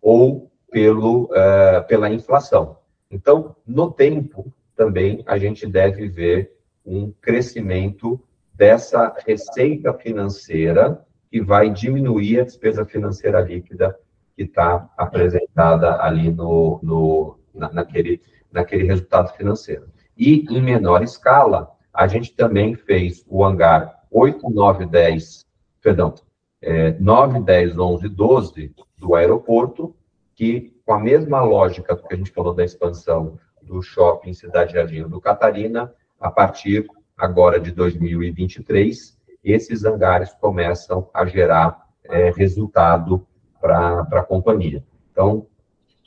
[0.00, 2.78] ou pelo, uh, pela inflação.
[3.10, 6.54] Então, no tempo, também a gente deve ver
[6.86, 8.18] um crescimento
[8.54, 13.94] dessa receita financeira que vai diminuir a despesa financeira líquida
[14.38, 18.22] que está apresentada ali no, no, na, naquele,
[18.52, 19.88] naquele resultado financeiro.
[20.16, 25.44] E, em menor escala, a gente também fez o hangar 8, 9, 10,
[25.82, 26.14] perdão,
[26.62, 29.92] é, 9, 10, 11, 12 do aeroporto,
[30.36, 35.02] que, com a mesma lógica que a gente falou da expansão do shopping Cidade Jardim
[35.02, 43.26] do Catarina, a partir agora de 2023, esses hangares começam a gerar é, resultado
[43.60, 44.82] para a companhia.
[45.10, 45.46] Então,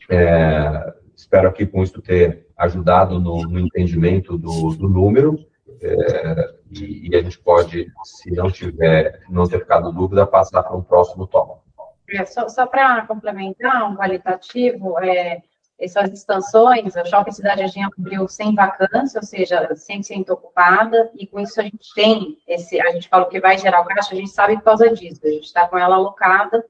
[0.09, 5.37] é, espero aqui com isso ter ajudado no, no entendimento do, do número.
[5.81, 10.75] É, e, e, a gente pode, se não tiver, não ter ficado dúvida, passar para
[10.75, 11.61] um próximo tópico.
[12.09, 15.41] É, só, só para complementar, um qualitativo, é,
[15.79, 21.39] essas expansões, a Shopping Cidade Jardim abriu sem vacância, ou seja, 100% ocupada, e com
[21.39, 24.29] isso a gente tem, esse, a gente fala que vai gerar o caixa, a gente
[24.29, 26.63] sabe por causa disso, a gente está com ela alocada,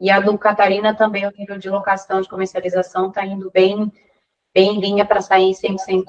[0.00, 3.90] e a do Catarina também, o nível de locação, de comercialização está indo bem,
[4.54, 6.04] bem em linha para sair 100%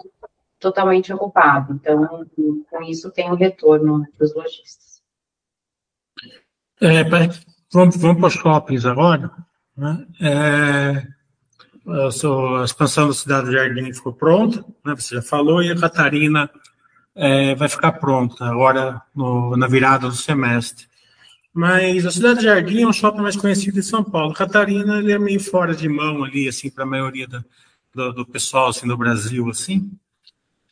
[0.59, 1.73] totalmente ocupado.
[1.73, 2.25] Então,
[2.69, 5.01] com isso tem um retorno para os lojistas.
[6.81, 7.03] É,
[7.71, 9.31] vamos, vamos para os shoppings agora.
[9.75, 10.05] Né?
[10.21, 11.07] É,
[11.87, 16.49] a expansão da cidade de Jardim ficou pronta, né, você já falou, e a Catarina
[17.15, 20.87] é, vai ficar pronta agora no, na virada do semestre.
[21.57, 24.31] Mas a cidade de Jardim é um shopping mais conhecido em São Paulo.
[24.31, 27.43] Catarina ele é meio fora de mão ali, assim, para a maioria da,
[27.91, 29.91] do, do, pessoal assim, do Brasil, assim.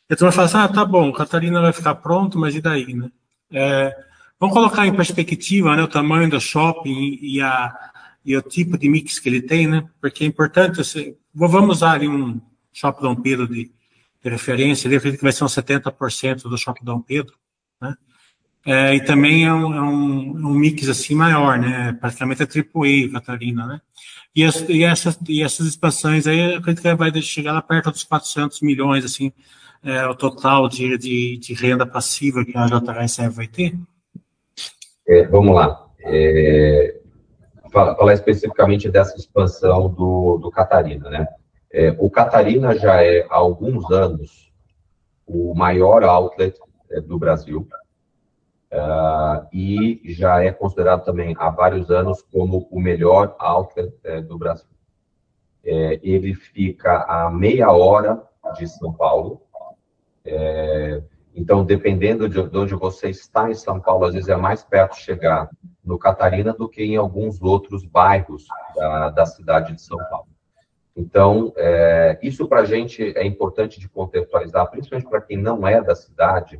[0.08, 3.10] Então vai falar assim, ah, tá bom, Catarina vai ficar pronto, mas e daí, né?
[3.50, 3.96] É,
[4.38, 7.76] vamos colocar em perspectiva né, o tamanho do shopping e a,
[8.24, 9.84] e o tipo de mix que ele tem, né?
[10.00, 12.40] Porque é importante, assim, vamos usar ali um
[12.72, 13.72] Shopping Dom Pedro de,
[14.22, 17.34] de referência, ele acredito que vai ser uns 70% do Shopping Dom Pedro,
[17.80, 17.96] né?
[18.66, 21.96] É, e também é um, é um, um, mix assim maior, né?
[22.00, 23.80] Praticamente é AAA, Catarina, né?
[24.34, 28.02] E, as, e, essas, e essas expansões aí, acredito que vai chegar lá perto dos
[28.02, 29.32] 400 milhões, assim,
[29.84, 33.78] é, o total de, de, de, renda passiva que a JHSF vai ter?
[35.06, 35.86] É, vamos lá.
[36.00, 36.96] É,
[37.70, 41.28] falar especificamente dessa expansão do, do Catarina, né?
[41.72, 44.50] É, o Catarina já é, há alguns anos,
[45.24, 46.58] o maior outlet
[46.90, 47.68] é, do Brasil,
[48.76, 54.36] uh, e já é considerado também há vários anos como o melhor outlet é, do
[54.36, 54.68] Brasil.
[55.64, 58.22] É, ele fica a meia hora
[58.56, 59.42] de São Paulo,
[60.24, 61.02] é,
[61.34, 65.50] então, dependendo de onde você está em São Paulo, às vezes é mais perto chegar
[65.84, 70.28] no Catarina do que em alguns outros bairros da, da cidade de São Paulo.
[70.96, 71.52] Então,
[72.22, 76.58] isso para a gente é importante de contextualizar, principalmente para quem não é da cidade,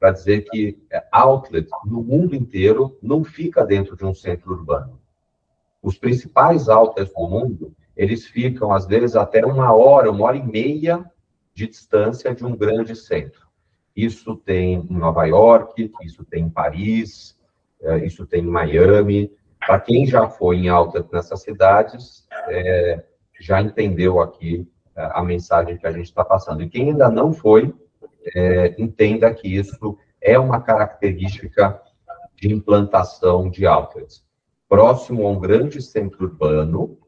[0.00, 4.98] para dizer que é, outlet no mundo inteiro não fica dentro de um centro urbano.
[5.82, 10.42] Os principais outlets do mundo, eles ficam, às vezes, até uma hora, uma hora e
[10.42, 11.04] meia
[11.54, 13.46] de distância de um grande centro.
[13.94, 17.38] Isso tem em Nova York, isso tem em Paris,
[17.82, 19.30] é, isso tem em Miami.
[19.58, 23.04] Para quem já foi em alta nessas cidades, é,
[23.38, 26.62] já entendeu aqui é, a mensagem que a gente está passando.
[26.62, 27.74] E quem ainda não foi,
[28.34, 31.80] é, entenda que isso é uma característica
[32.36, 34.24] de implantação de outlets.
[34.68, 36.98] Próximo a um grande centro urbano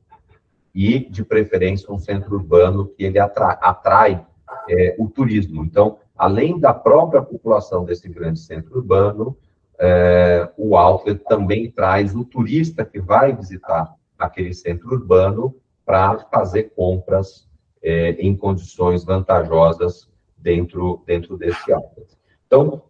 [0.75, 4.27] e, de preferência, um centro urbano que ele atrai, atrai
[4.69, 5.65] é, o turismo.
[5.65, 9.37] Então, além da própria população desse grande centro urbano,
[9.79, 16.73] é, o outlet também traz o turista que vai visitar aquele centro urbano para fazer
[16.75, 17.49] compras
[17.83, 20.12] é, em condições vantajosas
[20.43, 22.09] dentro, dentro desse outlet.
[22.47, 22.83] Então,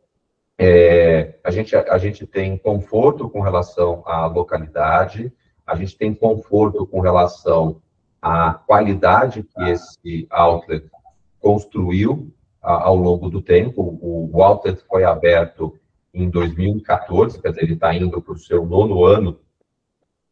[0.59, 5.33] é, a, gente, a gente tem conforto com relação à localidade,
[5.67, 7.81] a gente tem conforto com relação
[8.21, 10.91] à qualidade que esse outlet
[11.39, 13.99] construiu ao longo do tempo.
[14.01, 15.79] O, o outlet foi aberto
[16.15, 19.41] em 2014, quer dizer, ele está indo para o seu nono ano,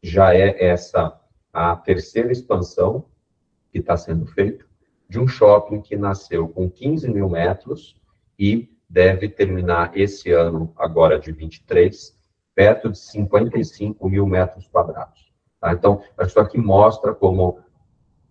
[0.03, 1.19] já é essa
[1.53, 3.07] a terceira expansão
[3.73, 4.70] que está sendo feita
[5.11, 8.01] de um shopping que nasceu com 15 mil metros
[8.39, 12.17] e deve terminar esse ano, agora de 23,
[12.55, 15.33] perto de 55 mil metros quadrados.
[15.61, 15.73] Tá?
[15.73, 17.59] Então, isso aqui mostra como,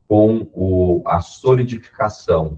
[0.07, 2.57] com o, a solidificação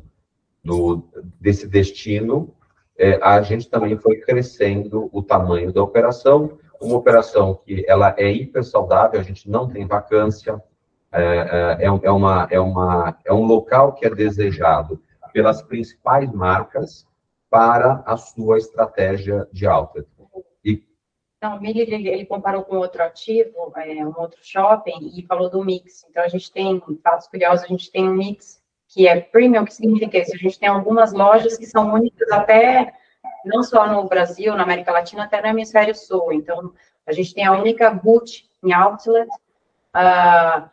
[0.63, 1.03] do,
[1.39, 2.53] desse destino,
[2.95, 8.31] é, a gente também foi crescendo o tamanho da operação, uma operação que ela é
[8.31, 10.61] hiper saudável, a gente não tem vacância,
[11.11, 15.01] é, é, é, é, uma, é, uma, é um local que é desejado
[15.33, 17.05] pelas principais marcas
[17.49, 20.05] para a sua estratégia de alta.
[20.63, 20.81] E...
[21.41, 25.63] Não, o ele, ele, comparou com outro ativo, é, um outro shopping, e falou do
[25.63, 26.05] mix.
[26.09, 29.73] Então, a gente tem, fatos curiosos, a gente tem um mix que é premium, que
[29.73, 30.33] significa isso?
[30.33, 32.93] A gente tem algumas lojas que são únicas até,
[33.45, 36.31] não só no Brasil, na América Latina, até no Hemisfério Sul.
[36.31, 36.73] Então,
[37.05, 39.29] a gente tem a única boot em outlet,
[39.95, 40.69] uh,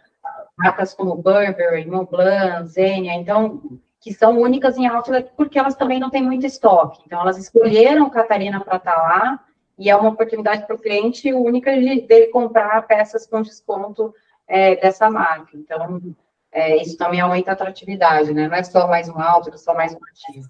[0.59, 3.63] marcas como Burberry, Montblanc, Zenia, então,
[4.01, 7.03] que são únicas em outlet porque elas também não têm muito estoque.
[7.07, 9.45] Então, elas escolheram Catarina para estar tá lá,
[9.79, 14.13] e é uma oportunidade para o cliente única de, de comprar peças com desconto
[14.49, 15.57] é, dessa marca.
[15.57, 16.03] Então,
[16.51, 18.49] é, isso também aumenta a atratividade, né?
[18.49, 20.49] Não é só mais um alto, é só mais um ativo.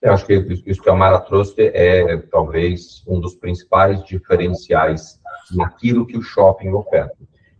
[0.00, 0.34] Eu acho que
[0.64, 6.70] isso que a Mara trouxe é talvez um dos principais diferenciais naquilo que o shopping
[6.70, 7.16] oferta.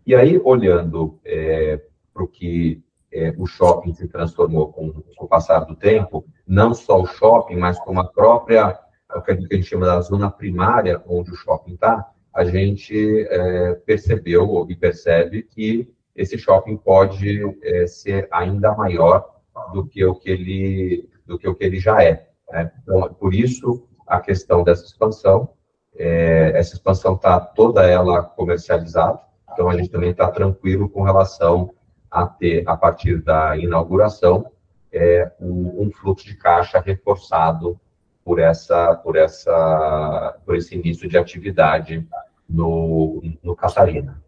[0.07, 1.81] E aí, olhando é,
[2.19, 6.73] para o que é, o shopping se transformou com, com, o passar do tempo, não
[6.73, 8.77] só o shopping, mas como a própria,
[9.15, 13.73] o que a gente chama da zona primária, onde o shopping está, a gente é,
[13.85, 19.25] percebeu e percebe que esse shopping pode é, ser ainda maior
[19.73, 22.27] do que o que ele, do que o que ele já é.
[22.51, 22.71] Né?
[22.83, 25.49] Então, por isso, a questão dessa expansão,
[25.95, 29.19] é, essa expansão está toda ela comercializada,
[29.51, 31.73] então a gente também está tranquilo com relação
[32.11, 34.51] a ter, a partir da inauguração,
[34.91, 37.79] é, um, um, fluxo de caixa reforçado
[38.23, 42.07] por essa, por essa, por esse início de atividade
[42.49, 44.21] no, no Catarina.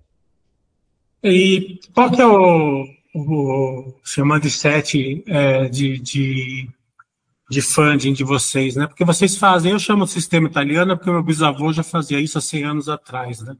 [1.23, 6.69] E qual que é o, o de sete é, de, de
[7.51, 8.88] de funding de vocês, né?
[8.88, 12.41] Porque vocês fazem, eu chamo de sistema italiano porque meu bisavô já fazia isso há
[12.41, 13.57] 100 anos atrás, né?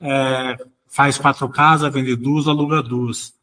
[0.00, 0.56] É,
[0.88, 3.34] faz quatro casas, vende duas, aluga duas.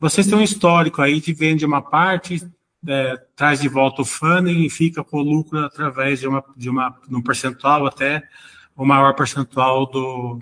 [0.00, 2.40] Vocês têm um histórico aí de vende uma parte,
[2.86, 6.70] é, traz de volta o funding e fica com o lucro através de uma, de
[6.70, 8.22] uma, um percentual até
[8.76, 10.40] o maior percentual do,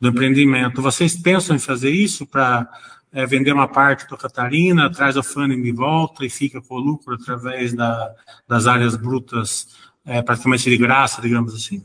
[0.00, 0.80] do empreendimento.
[0.80, 2.66] Vocês pensam em fazer isso para
[3.12, 6.80] é, vender uma parte do Catarina, traz o funding de volta e fica com o
[6.80, 8.14] lucro através da,
[8.48, 9.68] das áreas brutas
[10.04, 11.82] é, praticamente de graça, digamos assim?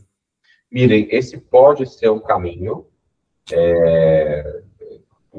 [0.72, 2.86] Mirem, esse pode ser um caminho.
[3.52, 4.64] É,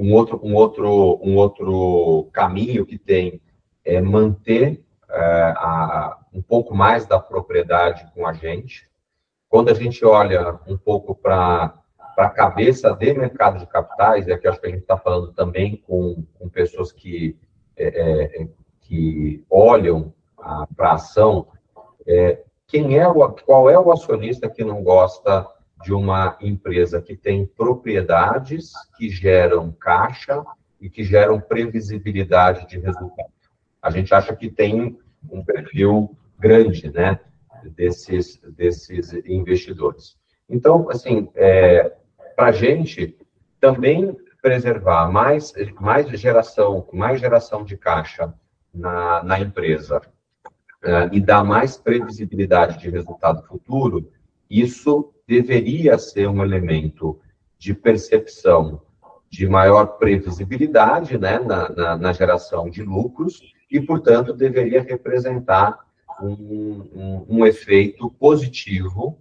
[0.01, 3.41] um, outro, um, outro, um outro caminho que tem
[3.85, 8.89] é manter é, a, um pouco mais da propriedade com a gente.
[9.47, 11.75] Quando a gente olha um pouco para
[12.17, 15.77] a cabeça de mercado de capitais, é que acho que a gente está falando também
[15.87, 17.37] com, com pessoas que,
[17.77, 18.49] é, é, é
[18.81, 20.15] que olham
[20.75, 21.49] para a ação,
[22.07, 25.47] é, quem é o, qual é o acionista que não gosta
[25.83, 30.45] de uma empresa que tem propriedades que geram caixa
[30.81, 33.31] e que geram previsibilidade de resultado?
[33.83, 34.99] A gente acha que tem
[35.31, 37.19] um perfil grande, né,
[37.77, 40.17] desses, desses investidores.
[40.49, 41.93] Então, assim, é,
[42.37, 43.17] para a gente
[43.61, 48.33] também preservar mais, mais geração, mais geração de caixa
[48.73, 50.01] na, na empresa
[50.83, 54.11] uh, e dar mais previsibilidade de resultado futuro,
[54.51, 57.21] isso deveria ser um elemento
[57.57, 58.83] de percepção
[59.31, 63.41] de maior previsibilidade né, na, na, na geração de lucros
[63.71, 65.79] e, portanto, deveria representar
[66.21, 69.17] um, um, um efeito positivo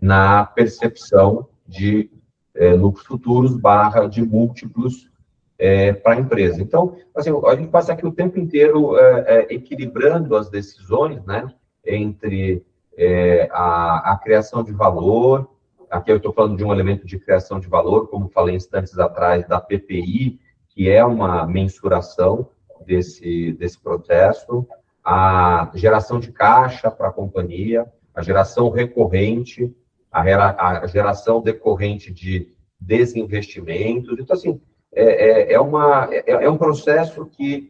[0.00, 2.10] na percepção de
[2.54, 5.10] é, lucros futuros barra de múltiplos
[5.58, 6.62] é, para a empresa.
[6.62, 11.52] Então, assim, a gente passa aqui o tempo inteiro é equilibrando as decisões, né,
[11.84, 12.64] entre
[12.96, 15.50] é, a, a, criação de valor,
[15.90, 19.46] aqui eu estou falando de um elemento de criação de valor, como falei instantes atrás,
[19.46, 22.48] da PPI, que é uma mensuração
[22.86, 24.66] desse, desse processo,
[25.04, 29.74] a geração de caixa para a companhia, a geração recorrente,
[30.10, 34.18] a, a geração decorrente de desinvestimentos.
[34.18, 34.60] Então, assim,
[34.92, 37.68] é, é, é uma, é, é, um processo que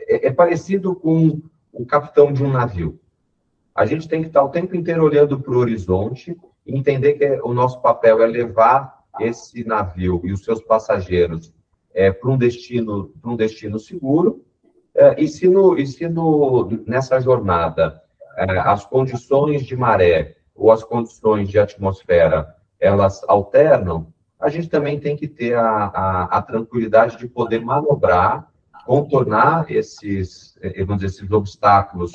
[0.00, 1.40] é, é, parecido com
[1.72, 2.98] o capitão de um navio.
[3.74, 7.40] A gente tem que estar o tempo inteiro olhando para o horizonte e entender que
[7.42, 11.52] o nosso papel é levar esse navio e os seus passageiros
[11.94, 14.44] é, para um destino para um destino seguro
[14.94, 18.02] é, e se, no, e se no, nessa jornada
[18.36, 24.98] é, as condições de maré ou as condições de atmosfera elas alternam, a gente também
[24.98, 28.50] tem que ter a, a, a tranquilidade de poder manobrar,
[28.84, 32.10] contornar esses, eh, vamos dizer, esses obstáculos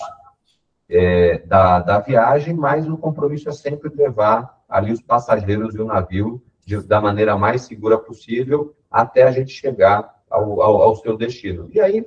[0.89, 5.85] é, da, da viagem, mas o compromisso é sempre levar ali os passageiros e o
[5.85, 11.17] navio de, da maneira mais segura possível até a gente chegar ao, ao, ao seu
[11.17, 11.69] destino.
[11.73, 12.05] E aí,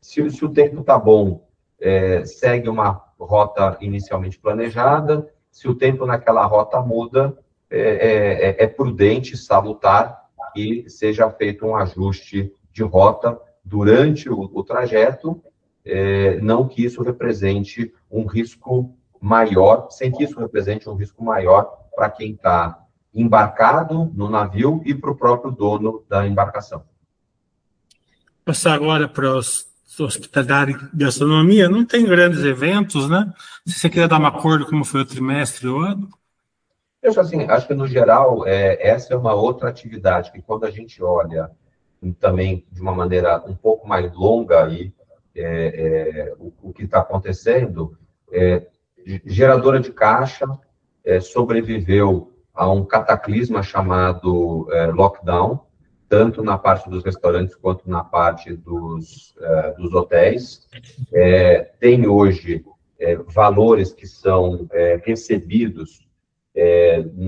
[0.00, 1.46] se, se o tempo está bom,
[1.80, 7.36] é, segue uma rota inicialmente planejada, se o tempo naquela rota muda,
[7.70, 14.50] é, é, é, é prudente, salutar que seja feito um ajuste de rota durante o,
[14.52, 15.42] o trajeto,
[15.84, 21.64] é, não que isso represente um risco maior, sem que isso represente um risco maior
[21.94, 22.78] para quem está
[23.14, 26.82] embarcado no navio e para o próprio dono da embarcação.
[28.44, 29.72] Passar agora para os
[30.02, 33.32] hospitalidade e gastronomia, não tem grandes eventos, né?
[33.66, 36.08] Se você quiser dar uma cor de como foi o trimestre o ano.
[37.00, 40.64] Eu acho assim, acho que no geral, é, essa é uma outra atividade que quando
[40.64, 41.50] a gente olha
[42.18, 44.92] também de uma maneira um pouco mais longa aí,
[45.36, 47.96] é, é, o, o, que está acontecendo,
[48.30, 48.66] é,
[49.26, 50.46] geradora de caixa,
[51.04, 55.66] é, sobreviveu a um cataclisma chamado é, lockdown,
[56.08, 59.34] tanto na parte dos restaurantes quanto na parte dos,
[59.76, 60.68] dos hotéis.
[61.80, 62.64] Tem hoje
[63.26, 64.68] valores que são
[65.02, 66.06] recebidos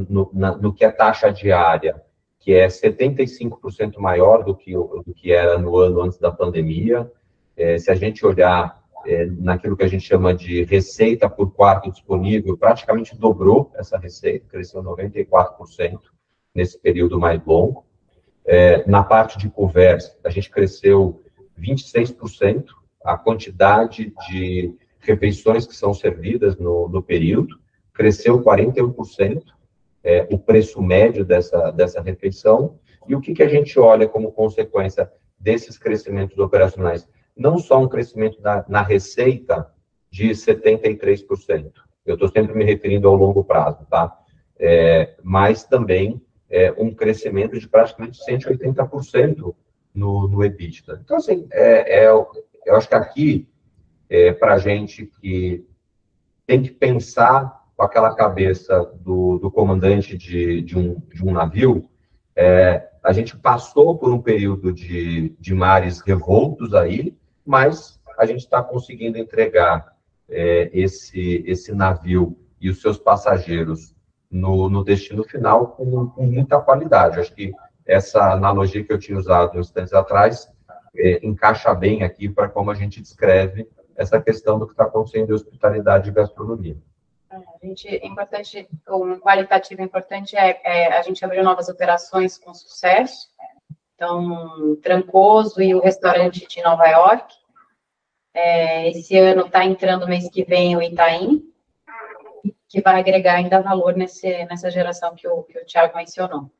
[0.08, 2.00] no, na, no que é taxa diária,
[2.38, 7.10] que é 75% maior do que, do que era no ano antes da pandemia.
[7.78, 12.56] Se a gente olhar é, naquilo que a gente chama de receita por quarto disponível,
[12.56, 16.00] praticamente dobrou essa receita, cresceu 94%
[16.54, 17.86] nesse período mais longo.
[18.44, 21.22] É, na parte de conversa, a gente cresceu
[21.58, 22.64] 26%
[23.04, 27.56] a quantidade de refeições que são servidas no, no período,
[27.92, 29.42] cresceu 41%,
[30.02, 32.78] é, o preço médio dessa, dessa refeição,
[33.08, 37.08] e o que, que a gente olha como consequência desses crescimentos operacionais?
[37.36, 39.70] Não só um crescimento na, na receita
[40.10, 41.72] de 73%,
[42.06, 44.16] eu estou sempre me referindo ao longo prazo, tá?
[44.58, 49.54] É, mas também é, um crescimento de praticamente 180%
[49.92, 51.00] no, no EBITDA.
[51.04, 53.48] Então, assim, é, é, eu acho que aqui,
[54.08, 55.66] é, para a gente que
[56.46, 61.90] tem que pensar com aquela cabeça do, do comandante de, de, um, de um navio,
[62.34, 67.16] é, a gente passou por um período de, de mares revoltos aí,
[67.46, 69.94] mas a gente está conseguindo entregar
[70.28, 73.94] é, esse, esse navio e os seus passageiros
[74.30, 77.20] no, no destino final com, com, muita qualidade.
[77.20, 77.52] Acho que
[77.86, 80.50] essa analogia que eu tinha usado instantes atrás
[80.96, 85.30] é, encaixa bem aqui para como a gente descreve essa questão do que está acontecendo
[85.30, 86.76] em hospitalidade e gastronomia.
[87.30, 92.38] É, a gente, é importante, um qualitativo importante é, é, a gente abrir novas operações
[92.38, 93.28] com sucesso,
[93.96, 97.34] então, Trancoso e o restaurante de Nova York.
[98.34, 101.42] É, esse ano está entrando mês que vem o Itaim,
[102.68, 106.50] que vai agregar ainda valor nesse, nessa geração que o, que o Thiago mencionou.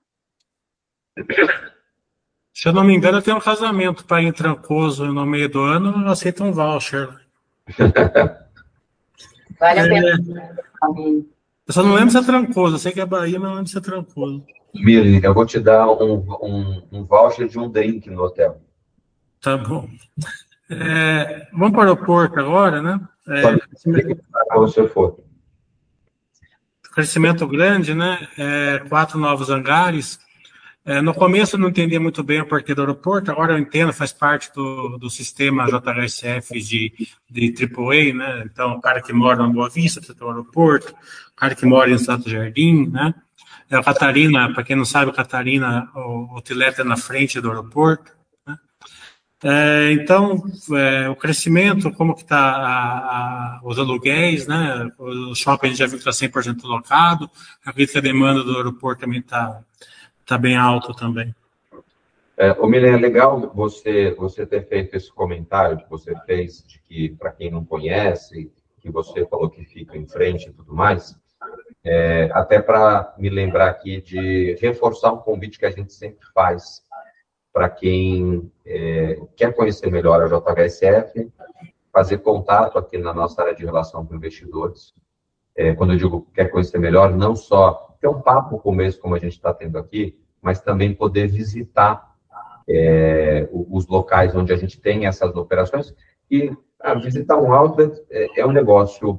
[2.55, 5.61] Se eu não me engano, tem um casamento para ir em Trancoso no meio do
[5.61, 7.09] ano, aceita um voucher.
[9.61, 10.09] vale a pena.
[10.09, 11.36] É,
[11.67, 13.71] eu só não lembro se é Trancoso, eu sei que é Bahia, mas não lembro
[13.71, 14.45] se é Trancoso.
[14.75, 18.61] Mili, eu vou te dar um, um, um voucher de um drink no hotel.
[19.41, 19.89] Tá bom.
[20.69, 23.01] É, vamos para o aeroporto agora, né?
[23.29, 25.19] É, você for.
[26.93, 28.27] Crescimento grande, né?
[28.39, 30.19] É, quatro novos hangares.
[30.87, 33.93] É, no começo eu não entendia muito bem o porquê do aeroporto, agora eu entendo,
[33.93, 38.45] faz parte do, do sistema JHSF de, de AAA, né?
[38.47, 41.91] Então, o cara que mora na Boa Vista ter um aeroporto, o cara que mora
[41.91, 43.13] em Santo Jardim, né?
[43.69, 47.41] É a Catarina, para quem não sabe, a Catarina, o, o Tilete é na frente
[47.41, 48.13] do aeroporto.
[48.47, 48.57] Né?
[49.43, 50.41] É, então,
[50.73, 54.89] é, o crescimento, como que está os aluguéis, né?
[54.97, 57.29] O shopping já viu que está 100% locado,
[57.65, 59.65] acredito que a demanda do aeroporto também está
[60.27, 61.35] tá bem alto também.
[62.37, 67.09] É, Milen, é legal você, você ter feito esse comentário que você fez, de que,
[67.11, 71.19] para quem não conhece, que você falou que fica em frente e tudo mais,
[71.83, 76.83] é, até para me lembrar aqui de reforçar um convite que a gente sempre faz
[77.53, 81.33] para quem é, quer conhecer melhor a JHSF,
[81.91, 84.93] fazer contato aqui na nossa área de relação com investidores.
[85.57, 89.19] É, quando eu digo quer conhecer melhor, não só ter um papo começo, como a
[89.19, 92.15] gente está tendo aqui, mas também poder visitar
[92.69, 95.95] é, os locais onde a gente tem essas operações.
[96.31, 99.19] E ah, visitar um outlet é, é um negócio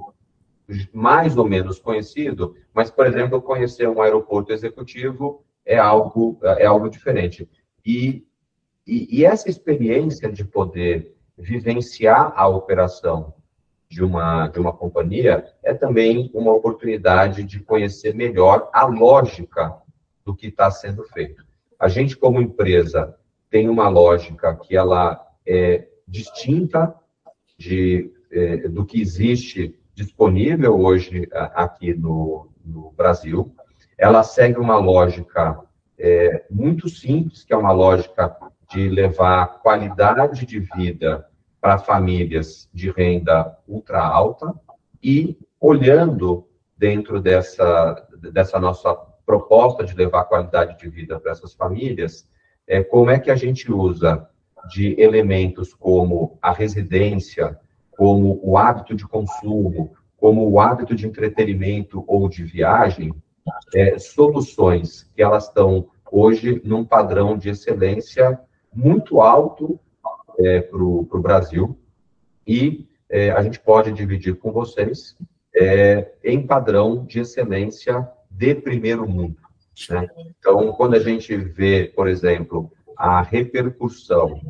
[0.93, 6.89] mais ou menos conhecido, mas, por exemplo, conhecer um aeroporto executivo é algo, é algo
[6.89, 7.49] diferente.
[7.85, 8.27] E
[8.87, 13.33] e, e essa experiência de poder vivenciar a operação
[13.89, 19.75] de uma, de uma companhia é também uma oportunidade de conhecer melhor a lógica
[20.25, 21.45] do que está sendo feito.
[21.79, 23.15] A gente, como empresa,
[23.49, 26.93] tem uma lógica que ela é distinta
[27.57, 33.53] de, é, do que existe disponível hoje aqui no, no Brasil.
[33.97, 35.59] Ela segue uma lógica
[35.97, 38.35] é, muito simples, que é uma lógica
[38.69, 41.25] de levar qualidade de vida
[41.67, 44.55] para famílias de renda ultra alta
[45.03, 46.47] e olhando
[46.77, 48.95] dentro dessa, dessa nossa
[49.25, 52.25] proposta de levar qualidade de vida para essas famílias,
[52.65, 54.29] é, como é que a gente usa
[54.69, 57.59] de elementos como a residência,
[57.91, 63.13] como o hábito de consumo, como o hábito de entretenimento ou de viagem,
[63.75, 68.39] é, soluções que elas estão hoje num padrão de excelência
[68.73, 69.77] muito alto
[70.39, 71.77] é, para o Brasil
[72.45, 75.17] e é, a gente pode dividir com vocês
[75.55, 79.37] é, em padrão de excelência de primeiro mundo.
[79.89, 80.07] Né?
[80.39, 84.41] Então, quando a gente vê, por exemplo, a repercussão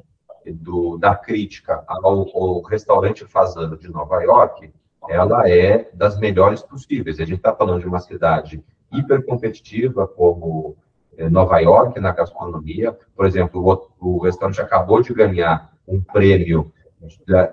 [0.46, 4.72] do, da crítica ao, ao restaurante Fazano de Nova York,
[5.10, 7.20] ela é das melhores possíveis.
[7.20, 10.76] A gente está falando de uma cidade hipercompetitiva como
[11.18, 12.98] é, Nova York na gastronomia.
[13.16, 16.72] Por exemplo, o, o restaurante acabou de ganhar um prêmio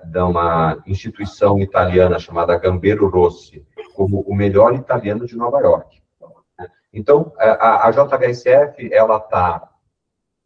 [0.05, 3.65] de uma instituição italiana chamada Gambero Rossi,
[3.95, 6.01] como o melhor italiano de Nova York.
[6.91, 9.69] Então, a, a JHSF, ela está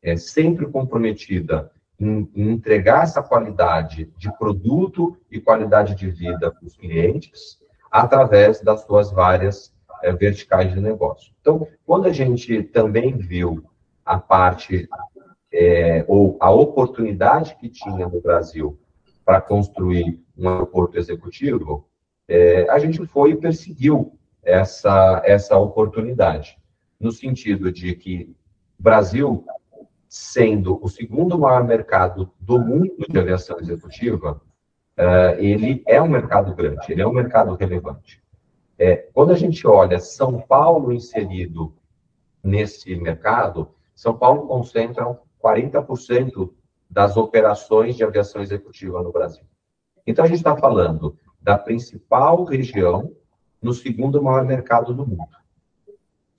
[0.01, 6.65] é, sempre comprometida em, em, entregar essa qualidade de produto e qualidade de vida para
[6.65, 7.59] os clientes,
[7.91, 11.33] através das suas várias é, verticais de negócio.
[11.39, 13.63] Então, quando a gente também viu
[14.05, 14.89] a parte,
[15.51, 18.79] é, ou a oportunidade que tinha no Brasil
[19.25, 21.87] para construir um aeroporto executivo,
[22.27, 26.57] é, a gente foi e perseguiu essa, essa oportunidade,
[26.99, 28.35] no sentido de que
[28.77, 29.45] Brasil,
[30.07, 34.41] sendo o segundo maior mercado do mundo de aviação executiva,
[34.95, 38.21] é, ele é um mercado grande, ele é um mercado relevante.
[38.77, 41.73] É, quando a gente olha São Paulo inserido
[42.43, 46.51] nesse mercado, São Paulo concentra 40%
[46.89, 49.43] das operações de aviação executiva no Brasil.
[50.05, 53.13] Então, a gente está falando da principal região
[53.61, 55.37] no segundo maior mercado do mundo.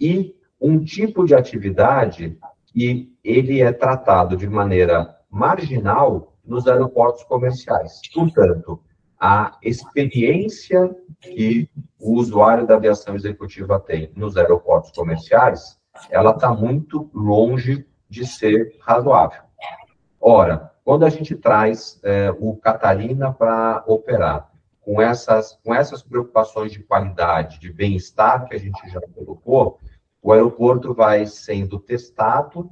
[0.01, 8.01] E um tipo de atividade que ele é tratado de maneira marginal nos aeroportos comerciais.
[8.13, 8.81] Portanto,
[9.19, 15.79] a experiência que o usuário da aviação executiva tem nos aeroportos comerciais,
[16.11, 19.43] ela está muito longe de ser razoável.
[20.21, 24.51] Ora, quando a gente traz é, o Catarina para operar,
[24.81, 29.79] com essas, com essas preocupações de qualidade, de bem-estar que a gente já colocou,
[30.23, 32.69] o aeroporto vai sendo testado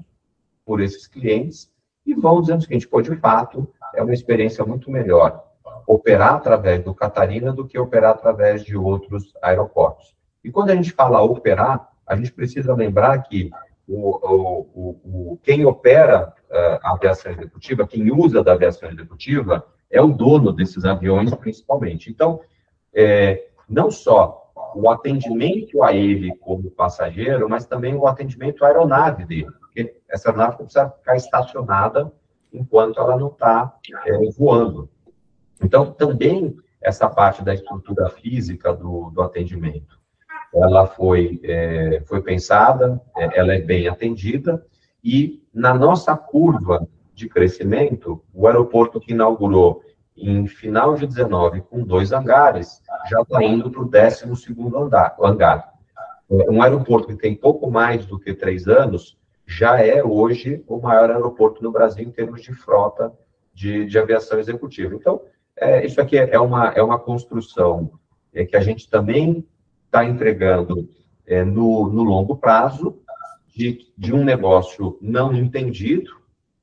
[0.66, 1.72] por esses clientes
[2.04, 5.48] e vão dizendo o seguinte, pô, de fato, é uma experiência muito melhor
[5.88, 10.14] operar através do Catarina do que operar através de outros aeroportos.
[10.44, 13.50] E quando a gente fala operar, a gente precisa lembrar que
[13.88, 20.00] o, o, o, quem opera uh, a aviação executiva, quem usa da aviação executiva, é
[20.00, 22.10] o dono desses aviões, principalmente.
[22.10, 22.40] Então,
[22.94, 29.24] é, não só o atendimento a ele como passageiro, mas também o atendimento à aeronave
[29.24, 32.12] dele, porque essa aeronave precisa ficar estacionada
[32.52, 33.74] enquanto ela não está
[34.06, 34.90] é, voando.
[35.62, 39.97] Então, também essa parte da estrutura física do, do atendimento
[40.54, 44.64] ela foi, é, foi pensada, é, ela é bem atendida,
[45.02, 49.82] e na nossa curva de crescimento, o aeroporto que inaugurou
[50.16, 54.24] em final de 19 com dois hangares, já está indo para o 12
[54.76, 55.72] andar, hangar.
[56.30, 60.78] É, um aeroporto que tem pouco mais do que três anos, já é hoje o
[60.78, 63.12] maior aeroporto no Brasil em termos de frota
[63.54, 64.94] de, de aviação executiva.
[64.94, 65.22] Então,
[65.56, 67.90] é, isso aqui é uma, é uma construção
[68.32, 69.44] é, que a gente também
[69.88, 70.88] está entregando
[71.26, 72.98] é, no, no longo prazo
[73.48, 76.12] de, de um negócio não entendido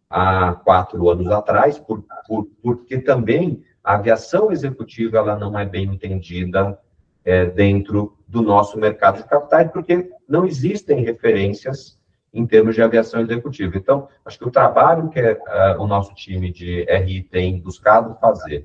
[0.10, 5.86] há quatro anos atrás, por, por, porque também a aviação executiva ela não é bem
[5.86, 6.80] entendida
[7.24, 12.00] é, dentro do nosso mercado de capitais, porque não existem referências
[12.34, 13.78] em termos de aviação executiva.
[13.78, 18.62] Então, acho que o trabalho que uh, o nosso time de RI tem buscado fazer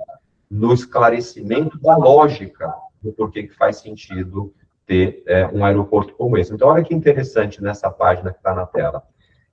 [0.51, 4.55] no esclarecimento da lógica do porquê que faz sentido
[4.87, 6.53] ter é, um aeroporto como esse.
[6.53, 9.03] Então, olha que interessante nessa página que está na tela.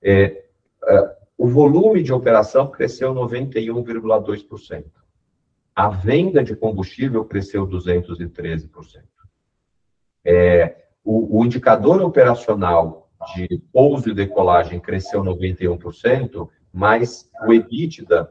[0.02, 0.44] É,
[0.84, 4.84] é, o volume de operação cresceu 91,2%.
[5.74, 9.04] A venda de combustível cresceu 213%.
[10.24, 18.28] É, o, o indicador operacional de pouso e decolagem cresceu 91%, mas o EBITDA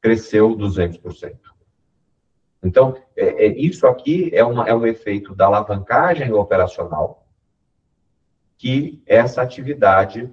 [0.00, 1.36] cresceu 200%.
[2.66, 7.24] Então, é, é, isso aqui é, uma, é um efeito da alavancagem operacional
[8.58, 10.30] que essa atividade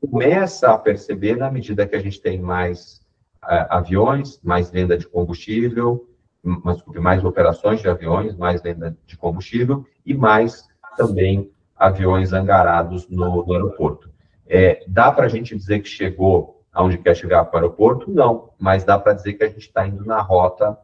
[0.00, 3.00] começa a perceber na medida que a gente tem mais
[3.44, 6.06] uh, aviões, mais venda de combustível,
[6.42, 10.66] mais, mais operações de aviões, mais venda de combustível e mais
[10.96, 14.10] também aviões angarados no, no aeroporto.
[14.46, 18.10] É, dá para a gente dizer que chegou aonde quer chegar para o aeroporto?
[18.10, 20.76] Não, mas dá para dizer que a gente está indo na rota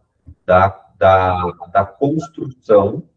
[0.44, 3.08] da da, da construção,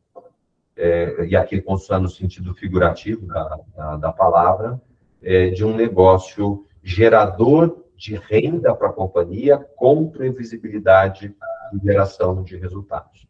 [0.76, 4.82] é, e aqui construção no sentido figurativo da, da, da palavra,
[5.22, 11.36] é, de um negócio gerador de renda para a companhia com previsibilidade
[11.84, 13.28] geração de resultados.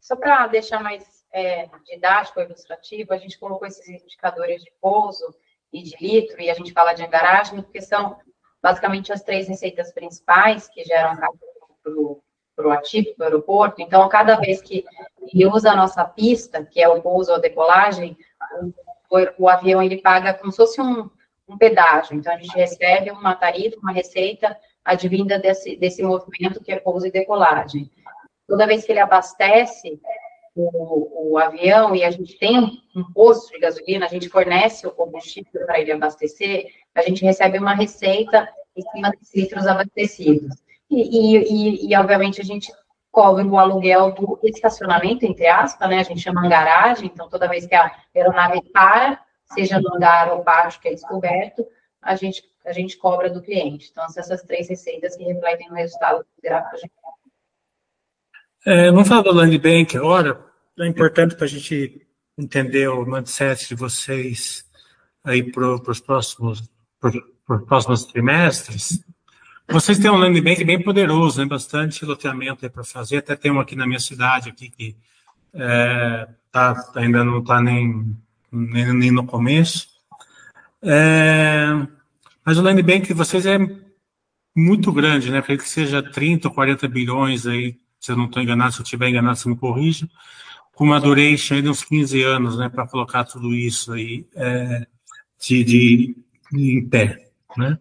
[0.00, 5.34] Só para deixar mais é, didático, ilustrativo, a gente colocou esses indicadores de pouso
[5.72, 8.18] e de litro, e a gente fala de angaragem, porque são
[8.62, 11.30] basicamente as três receitas principais que geram para
[11.86, 12.22] o
[12.70, 13.80] ativo, para o aeroporto.
[13.80, 14.84] Então, cada vez que
[15.32, 18.16] ele usa a nossa pista, que é o pouso ou a decolagem,
[19.10, 21.08] o, o, avião ele paga como se fosse um,
[21.48, 22.16] um pedágio.
[22.16, 27.06] Então, a gente recebe uma tarifa, uma receita advinda desse, desse movimento que é pouso
[27.06, 27.90] e decolagem.
[28.46, 30.00] Toda vez que ele abastece
[30.54, 34.90] o, o avião e a gente tem um posto de gasolina, a gente fornece o
[34.90, 40.62] combustível para ele abastecer, a gente recebe uma receita em cima desses litros abastecidos.
[40.94, 42.70] E, e, e, obviamente, a gente
[43.10, 46.00] cobra o aluguel do estacionamento, entre aspas, né?
[46.00, 49.20] A gente chama garagem, então toda vez que a aeronave para,
[49.54, 51.66] seja no andar ou baixo que é descoberto,
[52.00, 53.88] a gente, a gente cobra do cliente.
[53.90, 56.92] Então, são essas três receitas que refletem no resultado para a gente.
[58.64, 60.44] É, vamos falar do Land Bank agora.
[60.78, 62.06] É importante para a gente
[62.38, 64.64] entender o mindset de vocês
[65.24, 66.70] aí para os próximos,
[67.66, 69.04] próximos trimestres.
[69.72, 71.46] Vocês têm um land bank bem poderoso, né?
[71.46, 73.18] bastante loteamento para fazer.
[73.18, 74.96] Até tem um aqui na minha cidade aqui que
[75.54, 78.16] é, tá, ainda não está nem,
[78.50, 79.88] nem, nem, no começo.
[80.82, 81.66] É,
[82.44, 83.58] mas o land bank de vocês é
[84.54, 85.40] muito grande, né?
[85.40, 88.84] Para que seja 30 ou 40 bilhões aí, se eu não estou enganado, se eu
[88.84, 90.08] estiver enganado, você me corrija,
[90.74, 92.68] com uma duration de uns 15 anos, né?
[92.68, 94.86] Para colocar tudo isso aí é,
[95.40, 96.16] de, de,
[96.52, 97.78] de, em pé, né?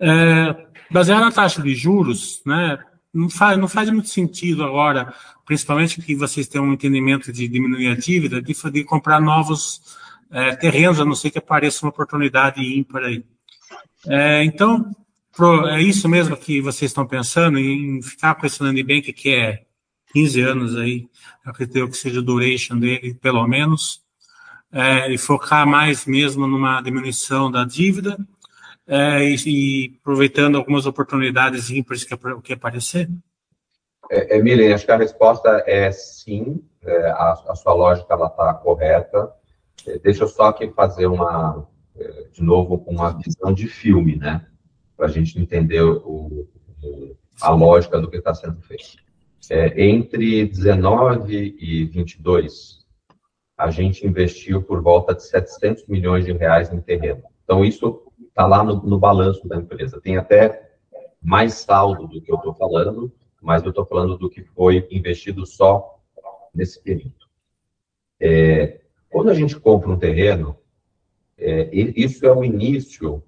[0.00, 2.78] É, baseado na taxa de juros, né?
[3.12, 5.14] Não faz, não faz muito sentido agora,
[5.46, 9.96] principalmente que vocês têm um entendimento de diminuir a dívida, de, de comprar novos
[10.30, 13.24] é, terrenos, a não ser que apareça uma oportunidade ímpar aí.
[14.06, 14.90] É, então,
[15.34, 19.30] pro, é isso mesmo que vocês estão pensando, em ficar com esse land bank que
[19.30, 19.62] é
[20.12, 21.08] 15 anos aí,
[21.44, 24.02] acredito que seja a duration dele, pelo menos,
[24.72, 28.18] é, e focar mais mesmo numa diminuição da dívida,
[28.86, 33.08] é, e, e, aproveitando algumas oportunidades ímpares que, que aparecer?
[34.10, 39.32] É, Emília, acho que a resposta é sim, é, a, a, sua lógica está correta.
[39.86, 41.66] É, deixa eu só aqui fazer uma,
[41.96, 44.46] é, de novo, uma visão de filme, né?
[44.96, 46.46] Para a gente entender o,
[46.82, 49.02] o, a lógica do que está sendo feito.
[49.50, 52.84] É, entre 19 e 22,
[53.56, 57.22] a gente investiu por volta de 700 milhões de reais em terreno.
[57.44, 58.02] Então, isso
[58.34, 60.00] está lá no, no balanço da empresa.
[60.00, 60.72] Tem até
[61.22, 63.10] mais saldo do que eu estou falando,
[63.40, 66.00] mas eu estou falando do que foi investido só
[66.52, 67.14] nesse período.
[68.18, 70.58] É, quando a gente compra um terreno,
[71.38, 73.22] é, isso é o início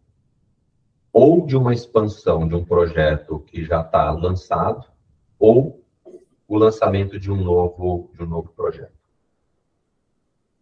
[1.13, 4.85] ou de uma expansão de um projeto que já está lançado,
[5.39, 5.83] ou
[6.49, 8.93] o lançamento de um novo, de um novo projeto.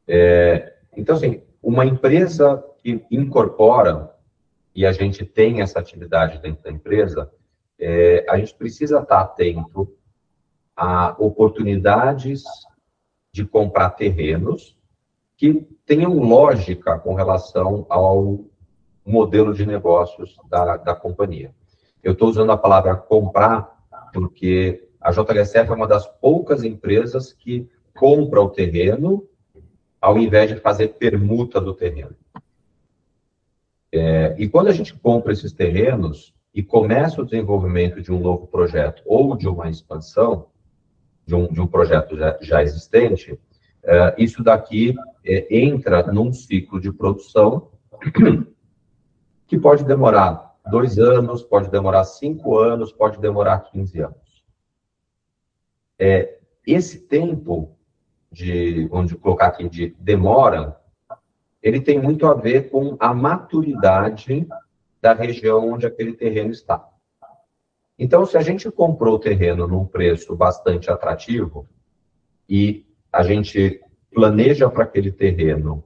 [0.07, 4.14] É, então, assim, uma empresa que incorpora
[4.75, 7.31] e a gente tem essa atividade dentro da empresa,
[7.79, 9.95] é, a gente precisa estar atento
[10.77, 12.43] a oportunidades
[13.33, 14.77] de comprar terrenos
[15.37, 18.45] que tenham lógica com relação ao
[19.05, 21.55] modelo de negócios da, da companhia.
[22.03, 23.75] Eu estou usando a palavra comprar
[24.12, 29.29] porque a JHSF é uma das poucas empresas que compra o terreno
[30.01, 32.16] ao invés de fazer permuta do terreno.
[33.97, 38.49] É, e quando a gente compra esses terrenos e começa o desenvolvimento de um novo
[38.49, 40.49] projeto ou de uma expansão
[41.24, 43.38] de um, de um projeto já, já existente,
[43.84, 47.70] é, isso daqui é, entra num ciclo de produção
[49.47, 54.45] que pode demorar dois anos, pode demorar cinco anos, pode demorar 15 anos.
[55.97, 57.76] É, esse tempo
[58.32, 60.76] de, onde colocar aqui, de demora,
[61.65, 64.47] ele tem muito a ver com a maturidade
[65.01, 66.87] da região onde aquele terreno está.
[67.99, 71.67] Então, se a gente comprou o terreno num preço bastante atrativo
[72.47, 73.81] e a gente
[74.12, 75.83] planeja para aquele terreno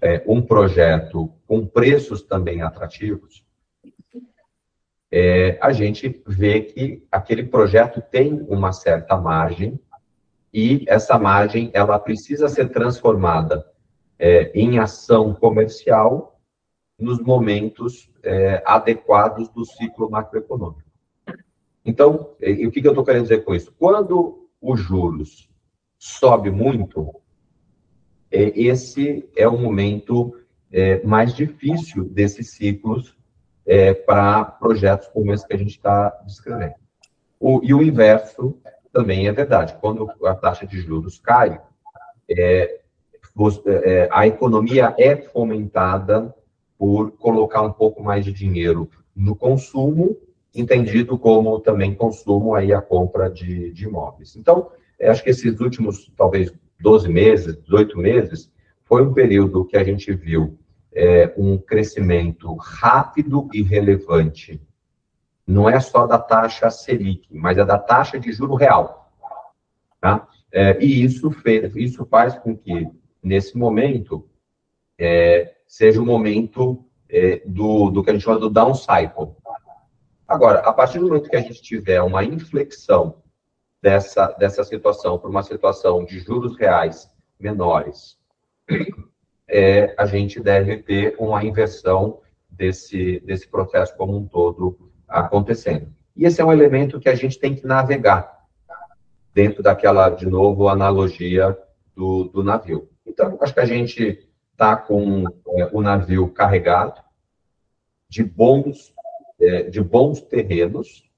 [0.00, 3.44] é, um projeto com preços também atrativos,
[5.12, 9.78] é, a gente vê que aquele projeto tem uma certa margem
[10.54, 13.66] e essa margem ela precisa ser transformada
[14.18, 16.40] é, em ação comercial
[16.98, 20.88] nos momentos é, adequados do ciclo macroeconômico.
[21.84, 23.72] Então, o que, que eu estou querendo dizer com isso?
[23.78, 25.48] Quando os juros
[25.98, 27.14] sobe muito,
[28.30, 30.34] é, esse é o momento
[30.70, 33.16] é, mais difícil desses ciclos
[33.64, 36.74] é, para projetos como esse que a gente está descrevendo.
[37.40, 38.58] O, e o inverso
[38.92, 39.76] também é verdade.
[39.80, 41.60] Quando a taxa de juros cai,
[42.28, 42.77] é,
[44.10, 46.34] a economia é fomentada
[46.78, 50.16] por colocar um pouco mais de dinheiro no consumo,
[50.54, 54.36] entendido como também consumo aí a compra de, de imóveis.
[54.36, 54.70] Então,
[55.00, 58.50] acho que esses últimos, talvez, 12 meses, 18 meses,
[58.84, 60.58] foi um período que a gente viu
[60.92, 64.60] é, um crescimento rápido e relevante.
[65.46, 69.12] Não é só da taxa Selic, mas é da taxa de juro real.
[70.00, 70.26] Tá?
[70.52, 72.88] É, e isso, fez, isso faz com que
[73.22, 74.28] nesse momento,
[74.98, 79.36] é, seja o momento é, do, do que a gente chama do down cycle.
[80.26, 83.22] Agora, a partir do momento que a gente tiver uma inflexão
[83.80, 88.18] dessa, dessa situação para uma situação de juros reais menores,
[89.48, 95.92] é, a gente deve ter uma inversão desse, desse processo como um todo acontecendo.
[96.14, 98.38] E esse é um elemento que a gente tem que navegar
[99.32, 101.56] dentro daquela, de novo, analogia
[101.94, 102.88] do, do navio.
[103.08, 105.24] Então, acho que a gente está com
[105.56, 107.00] é, o navio carregado
[108.08, 108.94] de bons,
[109.40, 111.08] é, de bons terrenos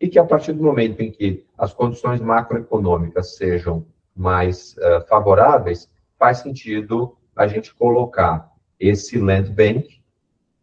[0.00, 3.86] e que a partir do momento em que as condições macroeconômicas sejam
[4.16, 10.02] mais é, favoráveis, faz sentido a gente colocar esse land bank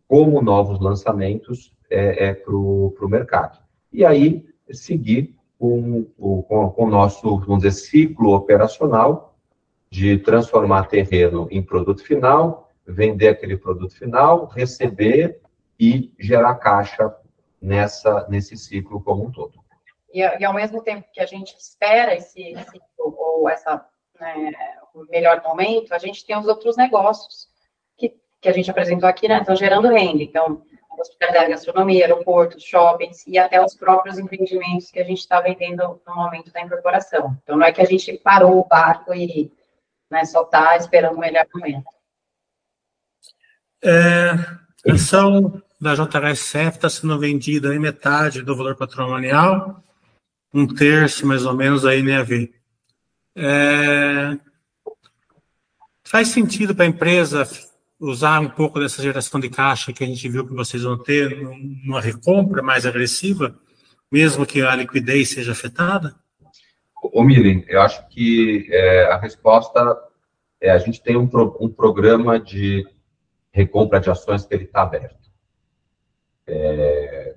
[0.07, 3.59] como novos lançamentos é, é para o mercado.
[3.93, 9.28] E aí seguir com, com, com o nosso, vamos dizer, ciclo operacional
[9.89, 15.41] de transformar terreno em produto final, vender aquele produto final, receber
[15.79, 17.15] e gerar caixa
[17.61, 19.53] nessa, nesse ciclo como um todo.
[20.13, 23.85] E, e ao mesmo tempo que a gente espera esse ciclo ou essa
[24.19, 24.51] né,
[25.09, 27.47] melhor momento, a gente tem os outros negócios
[27.97, 29.39] que, que a gente apresentou aqui, né?
[29.39, 30.23] Estão gerando renda.
[30.23, 30.61] Então,
[30.99, 36.15] hospitalidade, gastronomia, aeroportos, shoppings e até os próprios empreendimentos que a gente está vendendo no
[36.15, 37.37] momento da incorporação.
[37.43, 39.51] Então, não é que a gente parou o barco e
[40.09, 40.25] né?
[40.25, 41.85] Só está esperando o melhor momento.
[43.81, 44.31] É,
[44.87, 49.83] a ação da JHSF está sendo vendida em metade do valor patrimonial,
[50.53, 52.53] um terço mais ou menos da NAV.
[53.35, 54.37] É,
[56.03, 57.47] faz sentido para a empresa
[57.99, 61.37] usar um pouco dessa geração de caixa que a gente viu que vocês vão ter
[61.85, 63.57] numa recompra mais agressiva,
[64.11, 66.15] mesmo que a liquidez seja afetada?
[67.01, 69.97] Ô, Milen, eu acho que é, a resposta
[70.59, 72.85] é a gente tem um, pro, um programa de
[73.51, 75.29] recompra de ações que ele está aberto.
[76.45, 77.35] É,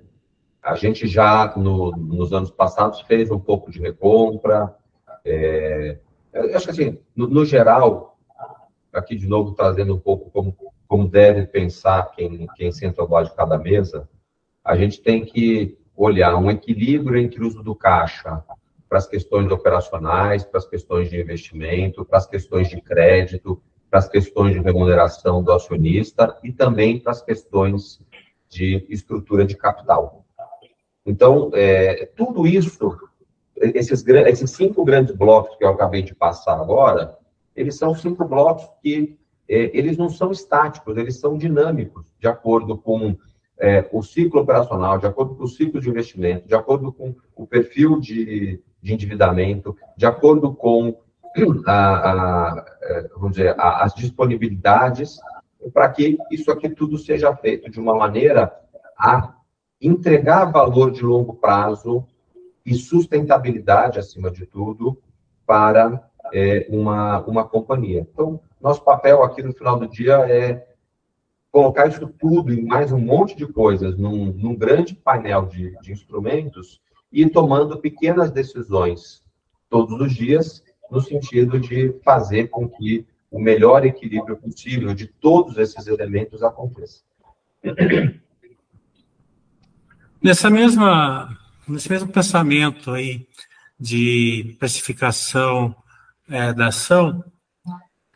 [0.61, 4.75] a gente já, no, nos anos passados, fez um pouco de recompra.
[5.23, 5.97] É,
[6.33, 8.17] eu acho que, assim, no, no, geral,
[8.91, 10.55] aqui de novo trazendo um pouco como,
[10.87, 14.09] como deve pensar quem, quem senta ao de cada mesa,
[14.63, 18.43] a gente tem que olhar um equilíbrio entre o uso do caixa
[18.93, 23.97] para as questões operacionais, para as questões de investimento, para as questões de crédito, para
[23.97, 27.99] as questões de remuneração do acionista e também para as questões
[28.47, 30.23] de estrutura de capital.
[31.03, 32.95] Então, é, tudo isso,
[33.57, 37.17] esses, esses cinco grandes blocos que eu acabei de passar agora,
[37.55, 39.17] eles são cinco blocos que
[39.49, 43.17] é, eles não são estáticos, eles são dinâmicos, de acordo com
[43.63, 47.47] é, o ciclo operacional, de acordo com o ciclo de investimento, de acordo com o
[47.47, 50.99] perfil de, de endividamento, de acordo com
[51.65, 55.17] a, a, é, vamos dizer, a, as disponibilidades,
[55.73, 58.53] para que isso aqui tudo seja feito de uma maneira
[58.99, 59.33] a
[59.81, 62.05] entregar valor de longo prazo
[62.65, 65.01] e sustentabilidade, acima de tudo,
[65.45, 68.05] para é, uma, uma companhia.
[68.11, 70.67] Então, nosso papel aqui no final do dia é
[71.53, 75.91] colocar isso tudo e mais um monte de coisas num, num grande painel de, de
[75.91, 76.81] instrumentos
[77.11, 79.21] e tomando pequenas decisões
[79.69, 85.55] todos os dias, no sentido de fazer com que o melhor equilíbrio possível de todos
[85.59, 87.03] esses elementos aconteça.
[90.21, 91.37] Nessa mesma,
[91.67, 93.27] nesse mesmo pensamento aí
[93.79, 95.75] de precificação
[96.27, 97.23] é, da ação,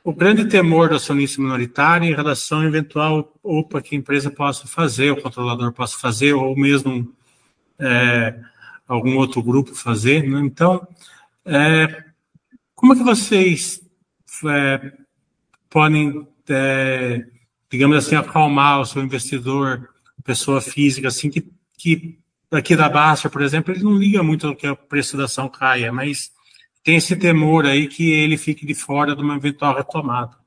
[0.08, 4.66] o grande temor do acionista minoritário em relação ao eventual OPA que a empresa possa
[4.66, 7.14] fazer, o controlador possa fazer, ou mesmo
[7.78, 8.40] é,
[8.88, 10.24] algum outro grupo fazer.
[10.24, 10.40] Né?
[10.40, 10.88] Então,
[11.44, 12.06] é,
[12.74, 13.82] como é que vocês
[14.46, 14.94] é,
[15.70, 17.26] podem, é,
[17.70, 19.90] digamos assim, acalmar o seu investidor,
[20.24, 22.18] pessoa física, assim, que, que
[22.50, 25.92] aqui da Baixa, por exemplo, ele não liga muito que a preço da ação caia,
[25.92, 26.32] mas
[26.88, 30.38] tem esse temor aí que ele fique de fora de uma eventual retomada.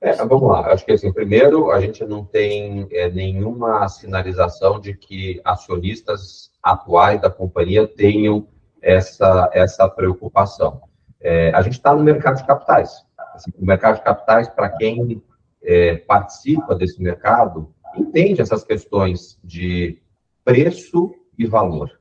[0.00, 0.72] É, vamos lá.
[0.72, 7.20] Acho que assim, primeiro, a gente não tem é, nenhuma sinalização de que acionistas atuais
[7.20, 8.48] da companhia tenham
[8.82, 10.80] essa, essa preocupação.
[11.20, 13.04] É, a gente está no mercado de capitais.
[13.32, 15.22] Assim, o mercado de capitais, para quem
[15.62, 20.02] é, participa desse mercado, entende essas questões de
[20.44, 21.92] preço e valor.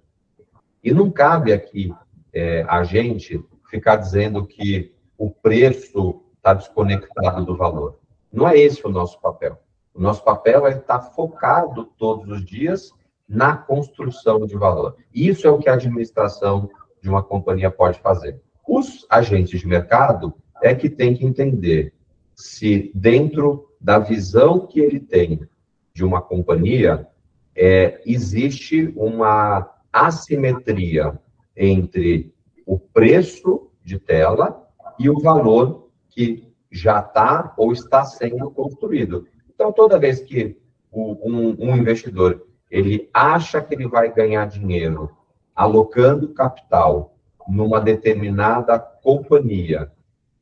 [0.84, 1.94] E não cabe aqui
[2.34, 8.00] é, a gente ficar dizendo que o preço está desconectado do valor.
[8.32, 9.60] Não é esse o nosso papel.
[9.94, 12.92] O nosso papel é estar focado todos os dias
[13.28, 14.98] na construção de valor.
[15.14, 16.70] Isso é o que a administração
[17.02, 18.40] de uma companhia pode fazer.
[18.68, 21.94] Os agentes de mercado é que tem que entender
[22.36, 25.48] se dentro da visão que ele tem
[25.94, 27.08] de uma companhia
[27.56, 31.18] é, existe uma assimetria
[31.56, 32.35] entre
[32.66, 39.28] o preço de tela e o valor que já está ou está sendo construído.
[39.54, 40.58] Então, toda vez que
[40.92, 45.12] um, um investidor ele acha que ele vai ganhar dinheiro
[45.56, 47.16] alocando capital
[47.48, 49.92] numa determinada companhia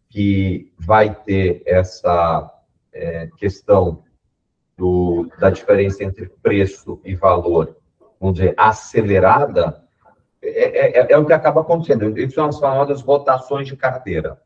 [0.10, 2.52] que vai ter essa
[2.92, 4.04] é, questão
[4.78, 7.78] do, da diferença entre preço e valor,
[8.20, 9.83] vamos dizer, acelerada,
[10.44, 12.18] é, é, é o que acaba acontecendo.
[12.18, 14.42] Isso são as famosas rotações de carteira.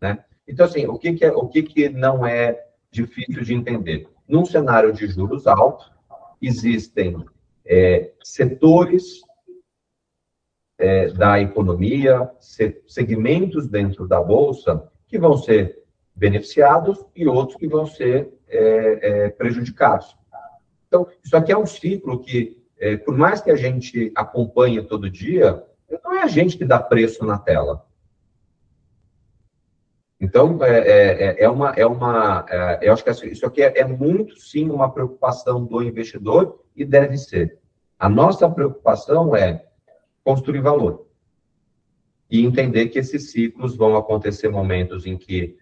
[0.00, 0.24] Né?
[0.46, 4.08] Então, assim, o que, que, é, o que, que não é difícil de entender?
[4.26, 5.90] Num cenário de juros altos,
[6.40, 7.24] existem
[7.66, 9.20] é, setores
[10.78, 12.30] é, da economia,
[12.86, 15.82] segmentos dentro da Bolsa que vão ser
[16.14, 20.16] beneficiados e outros que vão ser é, é, prejudicados.
[20.86, 25.10] Então, isso aqui é um ciclo que, é, por mais que a gente acompanhe todo
[25.10, 25.64] dia,
[26.04, 27.84] não é a gente que dá preço na tela.
[30.20, 33.78] Então, é, é, é, é uma, é uma é, eu acho que isso aqui é,
[33.78, 37.58] é, muito, sim, uma preocupação do investidor e deve ser.
[37.98, 39.64] A nossa preocupação é
[40.24, 41.06] construir valor
[42.30, 45.56] e entender que esses ciclos vão acontecer momentos em que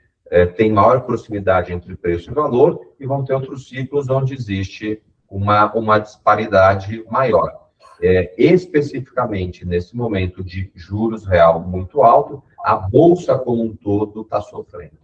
[0.56, 5.72] tem maior proximidade entre preço e valor e vão ter outros ciclos onde existe uma,
[5.74, 7.66] uma disparidade maior.
[8.00, 14.40] É, especificamente nesse momento de juros real muito alto, a bolsa como um todo está
[14.42, 14.98] sofrendo.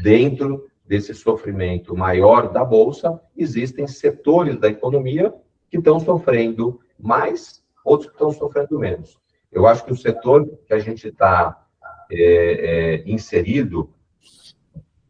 [0.00, 5.32] Dentro desse sofrimento maior da bolsa, existem setores da economia
[5.70, 9.18] que estão sofrendo mais, outros que estão sofrendo menos.
[9.50, 11.66] Eu acho que o setor que a gente está
[12.10, 13.92] é, é, inserido,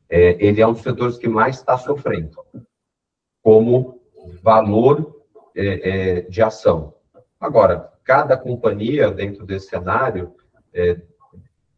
[0.08, 2.38] é, ele é um dos setores que mais está sofrendo,
[3.44, 4.00] como
[4.42, 5.20] valor
[5.54, 6.94] é, é, de ação.
[7.38, 10.34] Agora, cada companhia dentro desse cenário
[10.72, 10.98] é,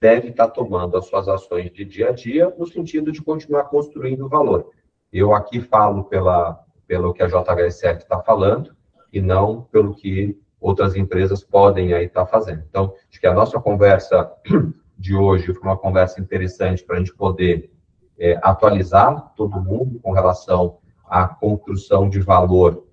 [0.00, 3.64] deve estar tá tomando as suas ações de dia a dia no sentido de continuar
[3.64, 4.70] construindo valor.
[5.12, 8.74] Eu aqui falo pela, pelo que a JHSF está falando
[9.12, 12.62] e não pelo que outras empresas podem aí estar tá fazendo.
[12.68, 14.32] Então, acho que a nossa conversa
[14.96, 17.72] de hoje foi uma conversa interessante para a gente poder
[18.16, 20.78] é, atualizar todo mundo com relação
[21.08, 22.86] à construção de valor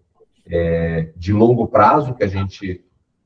[0.46, 2.84] é, de longo prazo, que a gente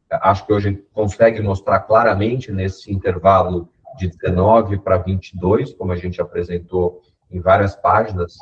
[0.09, 6.21] acho que hoje consegue mostrar claramente nesse intervalo de 19 para 22, como a gente
[6.21, 8.37] apresentou em várias páginas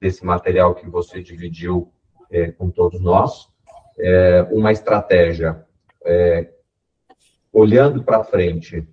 [0.00, 1.92] desse material que você dividiu
[2.30, 3.48] é, com todos nós,
[3.98, 5.64] é, uma estratégia
[6.04, 6.48] é,
[7.52, 8.86] olhando para frente,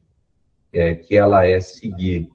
[0.73, 2.29] é, que ela é seguir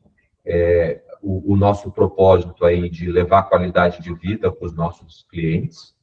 [0.45, 5.95] é, o, o, nosso propósito aí de levar qualidade de vida para os nossos clientes,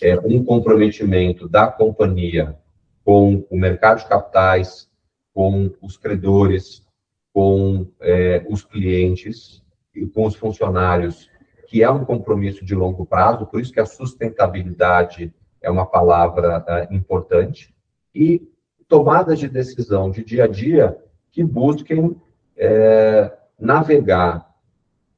[0.00, 2.56] é, um comprometimento da companhia
[3.04, 4.88] com o mercado de capitais,
[5.34, 6.86] com os credores,
[7.32, 9.62] com é, os clientes
[9.94, 11.28] e com os funcionários,
[11.66, 16.64] que é um compromisso de longo prazo, por isso que a sustentabilidade é uma palavra
[16.68, 17.74] é, importante,
[18.14, 18.48] e
[18.88, 20.96] tomadas de decisão de dia a dia
[21.30, 22.16] que busquem
[22.56, 24.49] é, navegar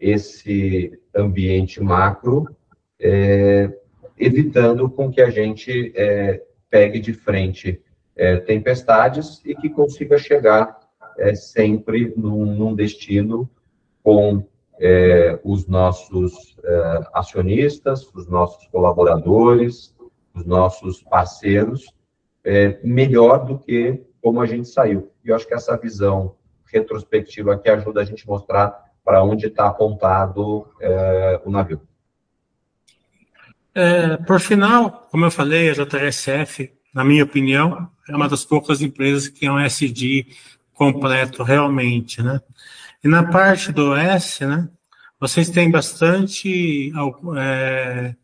[0.02, 2.48] esse ambiente macro
[3.00, 3.72] é,
[4.18, 7.80] evitando com que a gente é, pegue de frente
[8.16, 10.80] é, tempestades e que consiga chegar
[11.18, 13.48] é, sempre num, num, destino
[14.02, 14.44] com
[14.80, 19.94] é, os nossos é, acionistas, os nossos colaboradores,
[20.34, 21.86] os nossos parceiros,
[22.82, 25.12] melhor do que como a gente saiu.
[25.24, 26.34] E eu acho que essa visão
[26.64, 30.68] retrospectiva aqui ajuda a gente mostrar para onde está apontado
[31.44, 31.80] o navio.
[33.74, 38.82] É, por final, como eu falei, a JSF, na minha opinião, é uma das poucas
[38.82, 40.26] empresas que é um SD
[40.74, 42.40] completo realmente, né?
[43.02, 44.68] E na parte do S, né,
[45.18, 46.92] vocês têm bastante
[47.36, 48.14] é,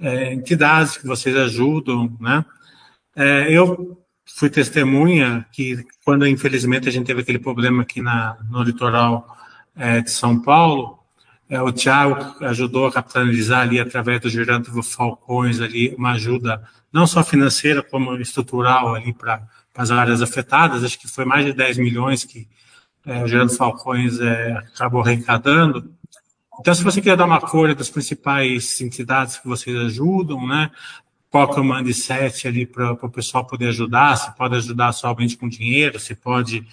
[0.00, 2.44] é, entidades que vocês ajudam, né?
[3.14, 3.96] É, eu
[4.26, 9.26] fui testemunha que quando infelizmente a gente teve aquele problema aqui na, no litoral
[9.76, 10.98] é, de São Paulo,
[11.48, 16.62] é, o Tiago ajudou a capitalizar ali através do Gerando Falcões ali uma ajuda
[16.92, 19.42] não só financeira como estrutural ali para
[19.76, 20.84] as áreas afetadas.
[20.84, 22.46] Acho que foi mais de 10 milhões que
[23.04, 25.92] é, o Gerando Falcões é, acabou arrecadando.
[26.60, 30.70] Então, se você quiser dar uma cor das principais entidades que vocês ajudam, né?
[31.30, 34.16] Qual que é o ali para o pessoal poder ajudar?
[34.16, 36.66] Se pode ajudar somente com dinheiro, se pode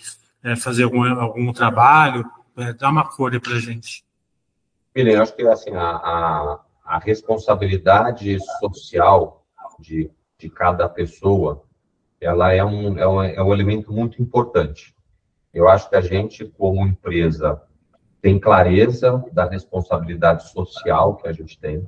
[0.44, 2.26] é, fazer algum, algum trabalho,
[2.58, 4.06] é, dá uma cor para a gente.
[4.96, 9.46] Milen, acho que assim, a, a, a, responsabilidade social
[9.80, 11.64] de, de cada pessoa,
[12.20, 14.96] ela é um, é, um, é um elemento muito importante.
[15.54, 17.62] Eu acho que a gente, como empresa,
[18.22, 21.88] tem clareza da responsabilidade social que a gente tem,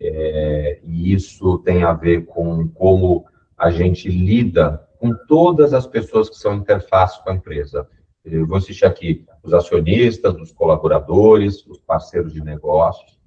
[0.00, 3.24] é, e isso tem a ver com como
[3.56, 7.88] a gente lida com todas as pessoas que são interface com a empresa.
[8.24, 13.18] Eu vou assistir aqui os acionistas, os colaboradores, os parceiros de negócios,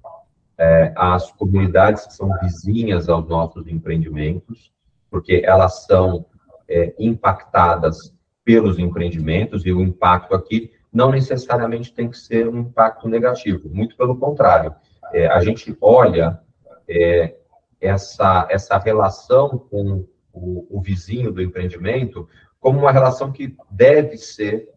[0.58, 4.72] é, as comunidades que são vizinhas aos nossos empreendimentos,
[5.10, 6.24] porque elas são
[6.68, 13.08] é, impactadas pelos empreendimentos, e o impacto aqui não necessariamente tem que ser um impacto
[13.08, 14.74] negativo, muito pelo contrário.
[15.12, 16.40] É, a gente olha
[16.88, 17.36] é,
[17.80, 22.28] essa, essa relação com o, o, vizinho do empreendimento
[22.58, 24.70] como uma relação que deve ser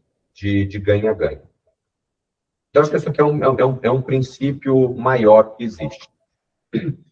[0.65, 1.41] de ganha-ganha.
[2.69, 6.07] Então, acho que isso aqui é um, é, um, é um princípio maior que existe.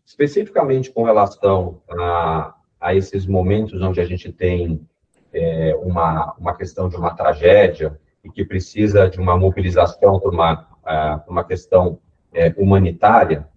[0.05, 4.88] Especificamente com relação a, a esses momentos onde a gente tem
[5.34, 10.67] é, uma, uma questão de uma tragédia, e que precisa de uma mobilização por uma,
[10.84, 11.99] uh, uma questão
[12.34, 13.47] é, humanitária,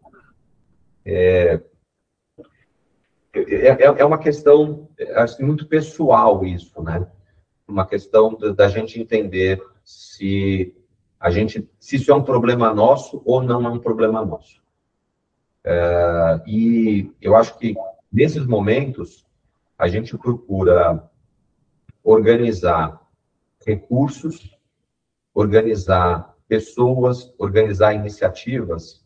[1.04, 1.60] é,
[3.32, 7.06] é, é, é uma questão assim, muito pessoal isso, né?
[7.70, 10.74] Uma questão da gente entender se
[11.18, 14.60] a gente se isso é um problema nosso ou não é um problema nosso.
[15.62, 17.74] É, e eu acho que
[18.12, 19.26] nesses momentos
[19.78, 21.08] a gente procura
[22.02, 23.00] organizar
[23.64, 24.58] recursos
[25.34, 29.04] organizar pessoas, organizar iniciativas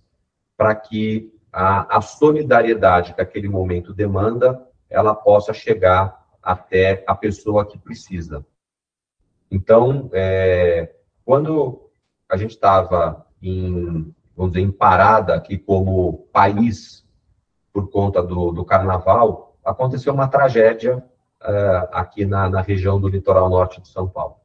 [0.56, 7.66] para que a, a, solidariedade que aquele momento demanda, ela possa chegar até a pessoa
[7.66, 8.44] que precisa.
[9.50, 11.90] Então, é, quando
[12.28, 17.04] a gente estava em, vamos dizer, em parada aqui como país
[17.72, 23.48] por conta do, do carnaval, aconteceu uma tragédia uh, aqui na, na região do litoral
[23.48, 24.36] norte de São Paulo.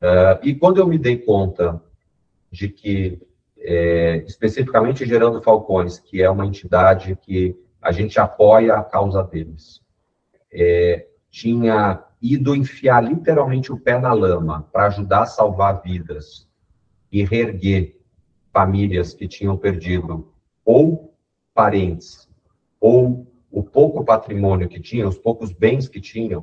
[0.00, 1.82] Uh, e quando eu me dei conta
[2.50, 3.20] de que,
[3.58, 9.80] é, especificamente Gerando Falcões, que é uma entidade que a gente apoia a causa deles,
[10.52, 16.48] é, tinha ido enfiar literalmente o pé na lama para ajudar a salvar vidas
[17.10, 17.96] e reerguer
[18.52, 20.32] famílias que tinham perdido
[20.64, 21.14] ou
[21.54, 22.28] parentes
[22.78, 26.40] ou o pouco patrimônio que tinham, os poucos bens que tinham,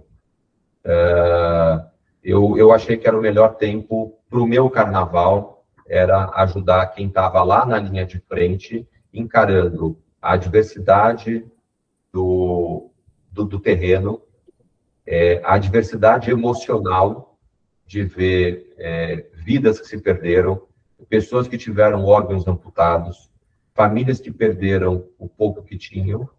[0.86, 1.88] uh,
[2.24, 7.08] eu, eu achei que era o melhor tempo para o meu carnaval, era ajudar quem
[7.08, 11.46] estava lá na linha de frente, encarando a diversidade
[12.12, 12.90] do,
[13.32, 14.22] do, do terreno,
[15.08, 17.40] é, a diversidade emocional
[17.86, 20.62] de ver é, vidas que se perderam,
[21.08, 23.32] pessoas que tiveram órgãos amputados,
[23.74, 26.30] famílias que perderam o pouco que tinham,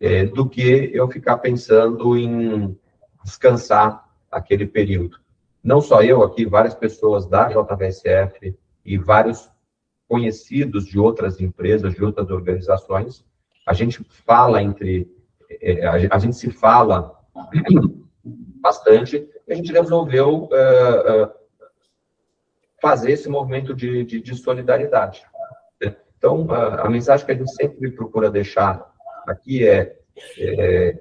[0.00, 2.78] é, do que eu ficar pensando em
[3.22, 5.18] descansar aquele período.
[5.62, 9.50] Não só eu aqui, várias pessoas da JVSF e vários
[10.08, 13.24] conhecidos de outras empresas, de outras organizações,
[13.66, 15.10] a gente fala entre,
[15.50, 17.15] é, a gente se fala
[18.60, 21.30] bastante, e a gente resolveu é,
[22.80, 25.24] fazer esse movimento de, de, de solidariedade.
[26.18, 28.92] Então, a, a, mensagem que a gente sempre procura deixar
[29.26, 29.98] aqui é,
[30.38, 30.98] é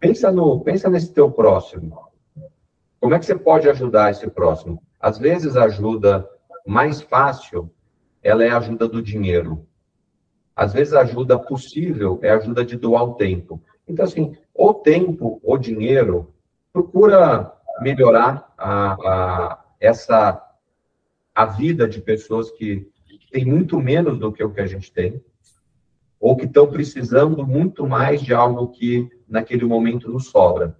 [0.00, 2.06] pensa, no, pensa nesse teu próximo,
[2.98, 4.82] como é que você pode ajudar esse próximo?
[4.98, 6.28] Às vezes, a ajuda
[6.66, 7.70] mais fácil,
[8.22, 9.66] ela é a ajuda do dinheiro.
[10.54, 13.62] Às vezes, a ajuda possível é a ajuda de doar o tempo.
[13.86, 16.32] Então, assim, ou tempo ou dinheiro,
[16.72, 20.42] procura melhorar a, a, essa,
[21.34, 22.90] a vida de pessoas que,
[23.30, 25.22] têm muito menos do que o que a gente tem,
[26.18, 30.74] ou que estão precisando muito mais de algo que naquele momento nos sobra.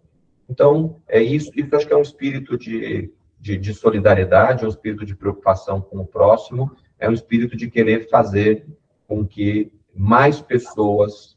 [0.48, 5.05] Então, é isso, isso acho que é um espírito de, de, de solidariedade, um espírito
[5.05, 8.66] de preocupação com o próximo, é um espírito de querer fazer
[9.07, 11.36] com que mais pessoas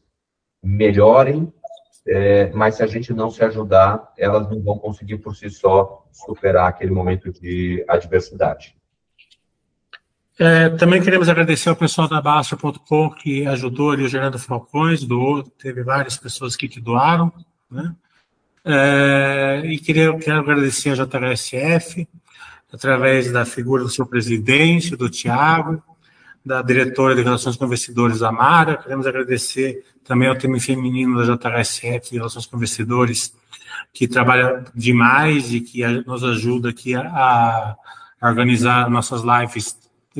[0.64, 1.52] melhorem,
[2.12, 6.08] é, mas se a gente não se ajudar, elas não vão conseguir por si só
[6.12, 8.76] superar aquele momento de adversidade.
[10.40, 15.44] É, também queremos agradecer ao pessoal da Basta.com que ajudou ali o Gerando Falcões, doou,
[15.44, 17.32] teve várias pessoas aqui que doaram,
[17.70, 17.94] né?
[18.66, 22.08] É, e queria, quero agradecer a JHSF,
[22.74, 25.84] através da figura do seu presidente, do Tiago,
[26.46, 28.78] da diretora de Relações com Investidores, Amara.
[28.78, 33.36] Queremos agradecer também ao time feminino da JHSF, Relações com Investidores,
[33.94, 37.76] que trabalha demais e que nos ajuda aqui a,
[38.22, 39.78] a organizar nossas lives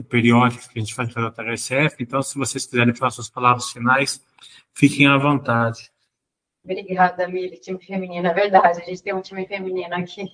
[0.10, 1.96] periódicas que a gente faz pela JHSF.
[2.00, 4.24] Então, se vocês quiserem falar suas palavras finais,
[4.74, 5.92] fiquem à vontade.
[6.64, 10.30] Obrigada, Mili, time feminino, é verdade, a gente tem um time feminino aqui.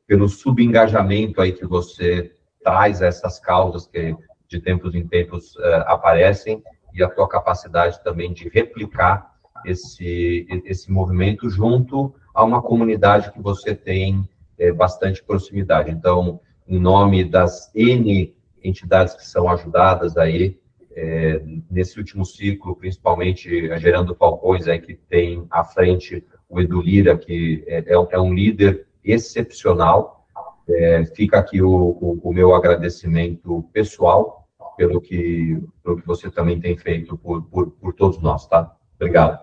[0.07, 4.15] pelo subengajamento aí que você traz essas causas que
[4.49, 6.63] de tempos em tempos uh, aparecem
[6.93, 9.33] e a tua capacidade também de replicar
[9.65, 14.29] esse, esse movimento junto a uma comunidade que você tem
[14.59, 15.91] é, bastante proximidade.
[15.91, 20.59] Então, em nome das N entidades que são ajudadas aí,
[20.95, 26.83] é, nesse último ciclo, principalmente a Gerando Falcões, aí, que tem à frente o Edu
[26.83, 30.22] Lira, que é, é, é um líder excepcional,
[30.69, 36.61] é, fica aqui o, o, o, meu agradecimento pessoal pelo que, pelo que você também
[36.61, 38.75] tem feito por, por, por todos nós, tá?
[38.97, 39.41] Obrigado.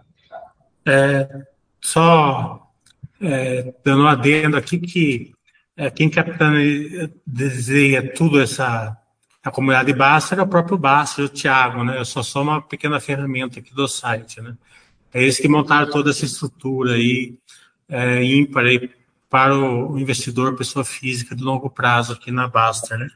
[0.85, 1.45] É,
[1.81, 2.71] só
[3.21, 5.33] é, dando um adendo aqui que
[5.75, 6.09] é, quem
[7.25, 8.97] desenha tudo essa
[9.41, 11.97] a comunidade Basta é o próprio Basta, o Thiago, né?
[11.97, 14.55] Eu só sou uma pequena ferramenta aqui do site, né?
[15.13, 17.37] É eles que montaram toda essa estrutura aí
[17.87, 18.91] é, ímpar aí
[19.29, 23.07] para o investidor, pessoa física de longo prazo aqui na Basta, né?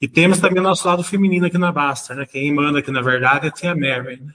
[0.00, 2.26] E temos também o nosso lado feminino aqui na Basta, né?
[2.26, 4.34] Quem manda aqui, na verdade, é a Tia Mary, né?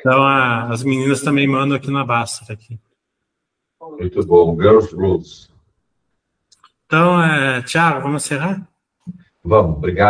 [0.00, 2.52] Então, a, as meninas também mandam aqui na Basta.
[2.52, 2.80] Aqui.
[3.80, 4.56] Muito bom.
[4.56, 5.50] Girls Rules.
[6.86, 8.66] Então, é, Thiago, vamos encerrar?
[9.44, 10.08] Vamos, obrigado.